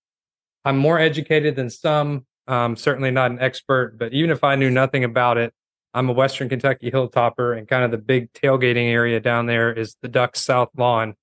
I'm 0.64 0.78
more 0.78 0.98
educated 0.98 1.56
than 1.56 1.70
some. 1.70 2.26
Um, 2.48 2.76
certainly 2.76 3.10
not 3.10 3.30
an 3.30 3.40
expert, 3.40 3.98
but 3.98 4.12
even 4.12 4.30
if 4.30 4.42
I 4.42 4.56
knew 4.56 4.70
nothing 4.70 5.04
about 5.04 5.38
it, 5.38 5.54
I'm 5.94 6.08
a 6.08 6.12
Western 6.12 6.48
Kentucky 6.48 6.90
hilltopper, 6.90 7.56
and 7.56 7.68
kind 7.68 7.84
of 7.84 7.90
the 7.90 7.98
big 7.98 8.32
tailgating 8.32 8.90
area 8.90 9.20
down 9.20 9.46
there 9.46 9.72
is 9.72 9.96
the 10.02 10.08
Ducks 10.08 10.40
South 10.40 10.70
Lawn. 10.76 11.14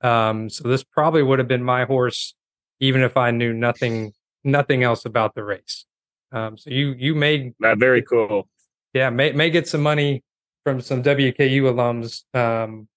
Um, 0.00 0.48
so 0.48 0.68
this 0.68 0.84
probably 0.84 1.22
would 1.22 1.38
have 1.38 1.48
been 1.48 1.64
my 1.64 1.84
horse, 1.84 2.34
even 2.80 3.02
if 3.02 3.16
I 3.16 3.30
knew 3.30 3.52
nothing 3.52 4.12
nothing 4.44 4.82
else 4.82 5.04
about 5.04 5.34
the 5.34 5.44
race. 5.44 5.86
Um, 6.32 6.58
so 6.58 6.70
you 6.70 6.94
you 6.98 7.14
may 7.14 7.52
uh, 7.62 7.74
very 7.74 8.02
cool. 8.02 8.48
Yeah, 8.92 9.10
may 9.10 9.32
may 9.32 9.50
get 9.50 9.66
some 9.66 9.82
money 9.82 10.22
from 10.64 10.80
some 10.80 11.02
WKU 11.02 11.62
alums 11.62 12.22
um, 12.38 12.88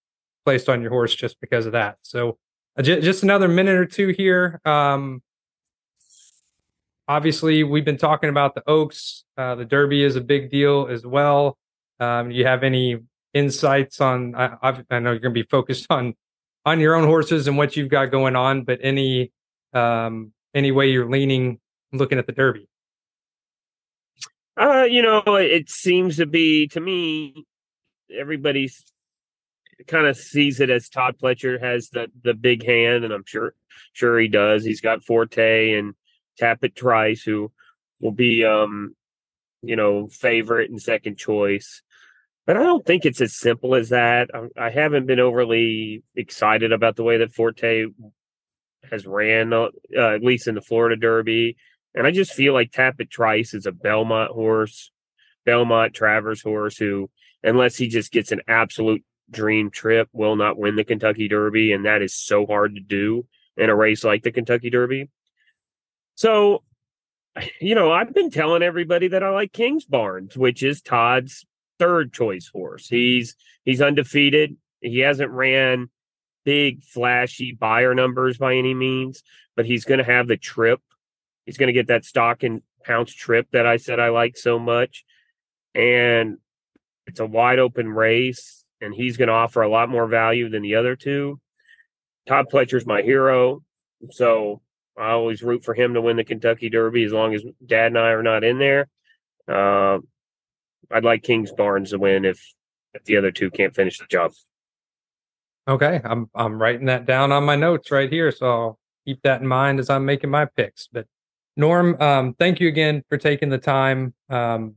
placed 0.45 0.67
on 0.67 0.81
your 0.81 0.91
horse 0.91 1.15
just 1.15 1.39
because 1.39 1.65
of 1.65 1.71
that. 1.71 1.97
So 2.01 2.37
just 2.79 3.23
another 3.23 3.47
minute 3.47 3.75
or 3.75 3.85
two 3.85 4.09
here. 4.09 4.61
Um, 4.65 5.21
obviously 7.11 7.63
we've 7.63 7.85
been 7.85 7.97
talking 7.97 8.29
about 8.29 8.55
the 8.55 8.63
Oaks. 8.67 9.25
Uh, 9.37 9.55
the 9.55 9.65
Derby 9.65 10.03
is 10.03 10.15
a 10.15 10.21
big 10.21 10.49
deal 10.49 10.87
as 10.89 11.05
well. 11.05 11.57
Um, 11.99 12.31
you 12.31 12.45
have 12.45 12.63
any 12.63 12.97
insights 13.33 13.99
on? 14.01 14.33
I, 14.35 14.83
I 14.89 14.99
know 14.99 15.11
you're 15.11 15.19
going 15.19 15.33
to 15.35 15.43
be 15.43 15.43
focused 15.43 15.87
on 15.89 16.15
on 16.65 16.79
your 16.79 16.95
own 16.95 17.05
horses 17.05 17.47
and 17.47 17.57
what 17.57 17.75
you've 17.75 17.89
got 17.89 18.11
going 18.11 18.35
on, 18.35 18.63
but 18.63 18.79
any 18.81 19.31
um, 19.73 20.31
any 20.53 20.71
way 20.71 20.91
you're 20.91 21.09
leaning 21.09 21.59
looking 21.91 22.17
at 22.17 22.27
the 22.27 22.33
Derby? 22.33 22.67
Uh, 24.57 24.83
you 24.83 25.01
know, 25.01 25.23
it 25.35 25.69
seems 25.69 26.17
to 26.17 26.25
be 26.25 26.67
to 26.69 26.79
me, 26.79 27.45
everybody's 28.17 28.83
kind 29.87 30.07
of 30.07 30.17
sees 30.17 30.59
it 30.59 30.69
as 30.69 30.89
Todd 30.89 31.15
Pletcher 31.21 31.61
has 31.61 31.89
the 31.89 32.07
the 32.23 32.33
big 32.33 32.65
hand, 32.65 33.03
and 33.03 33.13
I'm 33.13 33.25
sure 33.25 33.53
sure 33.93 34.19
he 34.19 34.27
does. 34.27 34.63
He's 34.63 34.81
got 34.81 35.03
Forte 35.03 35.73
and 35.73 35.93
Tapit 36.39 36.75
Trice, 36.75 37.23
who 37.23 37.51
will 37.99 38.11
be, 38.11 38.43
um, 38.43 38.95
you 39.61 39.75
know, 39.75 40.07
favorite 40.07 40.69
and 40.69 40.81
second 40.81 41.17
choice. 41.17 41.81
But 42.47 42.57
I 42.57 42.63
don't 42.63 42.85
think 42.85 43.05
it's 43.05 43.21
as 43.21 43.35
simple 43.35 43.75
as 43.75 43.89
that. 43.89 44.29
I, 44.33 44.65
I 44.65 44.69
haven't 44.71 45.05
been 45.05 45.19
overly 45.19 46.03
excited 46.15 46.71
about 46.71 46.95
the 46.95 47.03
way 47.03 47.17
that 47.17 47.33
Forte 47.33 47.85
has 48.89 49.05
ran, 49.05 49.53
uh, 49.53 49.69
at 49.95 50.23
least 50.23 50.47
in 50.47 50.55
the 50.55 50.61
Florida 50.61 50.95
Derby. 50.95 51.55
And 51.93 52.07
I 52.07 52.11
just 52.11 52.33
feel 52.33 52.53
like 52.53 52.71
Tapit 52.71 53.09
Trice 53.09 53.53
is 53.53 53.65
a 53.65 53.71
Belmont 53.71 54.31
horse, 54.31 54.91
Belmont 55.45 55.93
Travers 55.93 56.41
horse 56.41 56.77
who, 56.77 57.09
unless 57.43 57.75
he 57.75 57.87
just 57.87 58.11
gets 58.11 58.31
an 58.31 58.41
absolute 58.47 59.03
dream 59.31 59.71
trip, 59.71 60.09
will 60.13 60.35
not 60.35 60.57
win 60.57 60.75
the 60.75 60.83
Kentucky 60.83 61.27
Derby. 61.27 61.71
And 61.71 61.85
that 61.85 62.01
is 62.01 62.13
so 62.13 62.45
hard 62.45 62.75
to 62.75 62.81
do 62.81 63.25
in 63.57 63.69
a 63.69 63.75
race 63.75 64.03
like 64.03 64.23
the 64.23 64.31
Kentucky 64.31 64.69
Derby. 64.69 65.09
So, 66.15 66.63
you 67.61 67.75
know, 67.75 67.91
I've 67.91 68.13
been 68.13 68.29
telling 68.29 68.63
everybody 68.63 69.09
that 69.09 69.23
I 69.23 69.29
like 69.29 69.53
Kingsbarns, 69.53 70.37
which 70.37 70.63
is 70.63 70.81
Todd's 70.81 71.45
third 71.79 72.13
choice 72.13 72.47
horse. 72.47 72.87
He's 72.87 73.35
he's 73.65 73.81
undefeated. 73.81 74.57
He 74.81 74.99
hasn't 74.99 75.31
ran 75.31 75.89
big 76.43 76.83
flashy 76.83 77.53
Beyer 77.53 77.93
numbers 77.93 78.37
by 78.37 78.55
any 78.55 78.73
means, 78.73 79.23
but 79.55 79.65
he's 79.65 79.85
going 79.85 79.99
to 79.99 80.03
have 80.03 80.27
the 80.27 80.37
trip. 80.37 80.79
He's 81.45 81.57
going 81.57 81.67
to 81.67 81.73
get 81.73 81.87
that 81.87 82.05
stock 82.05 82.43
and 82.43 82.61
pounce 82.83 83.13
trip 83.13 83.47
that 83.51 83.65
I 83.65 83.77
said 83.77 83.99
I 83.99 84.09
like 84.09 84.37
so 84.37 84.59
much. 84.59 85.05
And 85.73 86.37
it's 87.07 87.19
a 87.19 87.25
wide 87.25 87.59
open 87.59 87.89
race 87.89 88.60
and 88.81 88.93
he's 88.93 89.17
going 89.17 89.27
to 89.27 89.33
offer 89.33 89.61
a 89.61 89.69
lot 89.69 89.89
more 89.89 90.07
value 90.07 90.49
than 90.49 90.63
the 90.63 90.75
other 90.75 90.95
two. 90.95 91.39
Todd 92.27 92.47
Pletcher's 92.51 92.85
my 92.85 93.01
hero. 93.01 93.63
So 94.09 94.61
I 94.97 95.11
always 95.11 95.41
root 95.41 95.63
for 95.63 95.73
him 95.73 95.93
to 95.93 96.01
win 96.01 96.17
the 96.17 96.23
Kentucky 96.23 96.69
Derby 96.69 97.03
as 97.03 97.13
long 97.13 97.33
as 97.33 97.43
Dad 97.65 97.87
and 97.87 97.97
I 97.97 98.09
are 98.09 98.23
not 98.23 98.43
in 98.43 98.59
there. 98.59 98.87
Uh, 99.47 99.99
I'd 100.91 101.03
like 101.03 101.23
Kingsbarns 101.23 101.89
to 101.89 101.99
win 101.99 102.25
if 102.25 102.41
if 102.93 103.03
the 103.05 103.17
other 103.17 103.31
two 103.31 103.49
can't 103.49 103.75
finish 103.75 103.99
the 103.99 104.05
job. 104.05 104.31
Okay, 105.67 106.01
I'm 106.03 106.29
I'm 106.35 106.61
writing 106.61 106.87
that 106.87 107.05
down 107.05 107.31
on 107.31 107.43
my 107.43 107.55
notes 107.55 107.91
right 107.91 108.11
here, 108.11 108.31
so 108.31 108.45
I'll 108.45 108.79
keep 109.05 109.21
that 109.21 109.41
in 109.41 109.47
mind 109.47 109.79
as 109.79 109.89
I'm 109.89 110.05
making 110.05 110.29
my 110.29 110.45
picks. 110.45 110.87
But 110.91 111.05
Norm, 111.55 111.99
um, 112.01 112.33
thank 112.33 112.59
you 112.59 112.67
again 112.67 113.03
for 113.09 113.17
taking 113.17 113.49
the 113.49 113.57
time. 113.57 114.13
Um, 114.29 114.75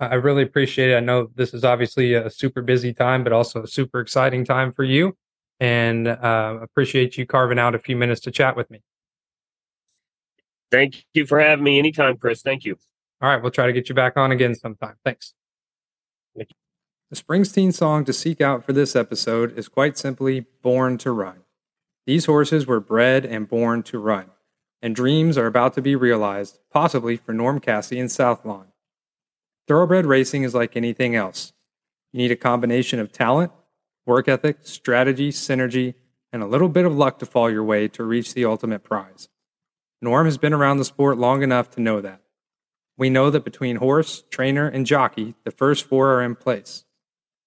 I 0.00 0.14
really 0.14 0.42
appreciate 0.42 0.90
it. 0.90 0.96
I 0.96 1.00
know 1.00 1.30
this 1.34 1.54
is 1.54 1.64
obviously 1.64 2.14
a 2.14 2.30
super 2.30 2.62
busy 2.62 2.92
time, 2.92 3.24
but 3.24 3.32
also 3.32 3.62
a 3.62 3.66
super 3.66 4.00
exciting 4.00 4.44
time 4.44 4.72
for 4.72 4.84
you. 4.84 5.16
And 5.60 6.06
uh, 6.06 6.58
appreciate 6.62 7.18
you 7.18 7.26
carving 7.26 7.58
out 7.58 7.74
a 7.74 7.78
few 7.80 7.96
minutes 7.96 8.20
to 8.22 8.30
chat 8.30 8.56
with 8.56 8.70
me. 8.70 8.80
Thank 10.70 11.04
you 11.14 11.26
for 11.26 11.40
having 11.40 11.64
me 11.64 11.78
anytime, 11.78 12.16
Chris. 12.16 12.42
Thank 12.42 12.64
you. 12.64 12.76
All 13.20 13.28
right. 13.28 13.42
We'll 13.42 13.50
try 13.50 13.66
to 13.66 13.72
get 13.72 13.88
you 13.88 13.94
back 13.94 14.16
on 14.16 14.30
again 14.30 14.54
sometime. 14.54 14.94
Thanks. 15.04 15.34
Thank 16.36 16.50
the 17.10 17.16
Springsteen 17.16 17.72
song 17.72 18.04
to 18.04 18.12
seek 18.12 18.42
out 18.42 18.64
for 18.64 18.74
this 18.74 18.94
episode 18.94 19.58
is 19.58 19.66
quite 19.66 19.96
simply 19.96 20.40
Born 20.62 20.98
to 20.98 21.10
Run. 21.10 21.38
These 22.04 22.26
horses 22.26 22.66
were 22.66 22.80
bred 22.80 23.24
and 23.24 23.48
born 23.48 23.82
to 23.84 23.98
run, 23.98 24.26
and 24.82 24.94
dreams 24.94 25.38
are 25.38 25.46
about 25.46 25.72
to 25.74 25.82
be 25.82 25.96
realized, 25.96 26.58
possibly 26.70 27.16
for 27.16 27.32
Norm 27.32 27.60
Casse 27.60 27.92
and 27.92 28.10
Southlawn. 28.10 28.66
Thoroughbred 29.68 30.06
racing 30.06 30.44
is 30.44 30.54
like 30.54 30.76
anything 30.76 31.14
else. 31.14 31.52
You 32.10 32.18
need 32.18 32.32
a 32.32 32.36
combination 32.36 32.98
of 33.00 33.12
talent, 33.12 33.52
work 34.06 34.26
ethic, 34.26 34.60
strategy, 34.62 35.30
synergy, 35.30 35.94
and 36.32 36.42
a 36.42 36.46
little 36.46 36.70
bit 36.70 36.86
of 36.86 36.96
luck 36.96 37.18
to 37.18 37.26
fall 37.26 37.50
your 37.50 37.62
way 37.62 37.86
to 37.88 38.02
reach 38.02 38.32
the 38.32 38.46
ultimate 38.46 38.82
prize. 38.82 39.28
Norm 40.00 40.24
has 40.24 40.38
been 40.38 40.54
around 40.54 40.78
the 40.78 40.86
sport 40.86 41.18
long 41.18 41.42
enough 41.42 41.68
to 41.72 41.82
know 41.82 42.00
that. 42.00 42.22
We 42.96 43.10
know 43.10 43.28
that 43.28 43.44
between 43.44 43.76
horse, 43.76 44.24
trainer, 44.30 44.66
and 44.66 44.86
jockey, 44.86 45.34
the 45.44 45.50
first 45.50 45.84
four 45.84 46.14
are 46.14 46.22
in 46.22 46.34
place. 46.34 46.86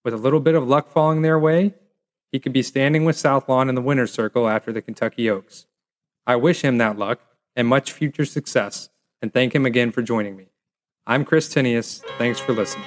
With 0.06 0.14
a 0.14 0.18
little 0.18 0.40
bit 0.40 0.56
of 0.56 0.68
luck 0.68 0.90
falling 0.90 1.24
their 1.24 1.40
way, 1.40 1.74
he 2.32 2.40
could 2.40 2.54
be 2.54 2.64
standing 2.64 3.04
with 3.04 3.16
Southlawn 3.16 3.68
in 3.68 3.76
the 3.76 3.82
winner's 3.82 4.14
circle 4.14 4.48
after 4.48 4.72
the 4.72 4.82
Kentucky 4.82 5.28
Oaks. 5.28 5.66
I 6.28 6.36
wish 6.36 6.62
him 6.62 6.78
that 6.78 7.00
luck 7.00 7.20
and 7.56 7.68
much 7.68 7.92
future 7.92 8.26
success, 8.26 8.90
and 9.24 9.34
thank 9.34 9.56
him 9.56 9.66
again 9.66 9.92
for 9.92 10.04
joining 10.04 10.38
me. 10.38 10.51
I'm 11.08 11.26
Chris 11.26 11.54
Tinius. 11.54 12.04
Thanks 12.18 12.40
for 12.40 12.54
listening. 12.54 12.86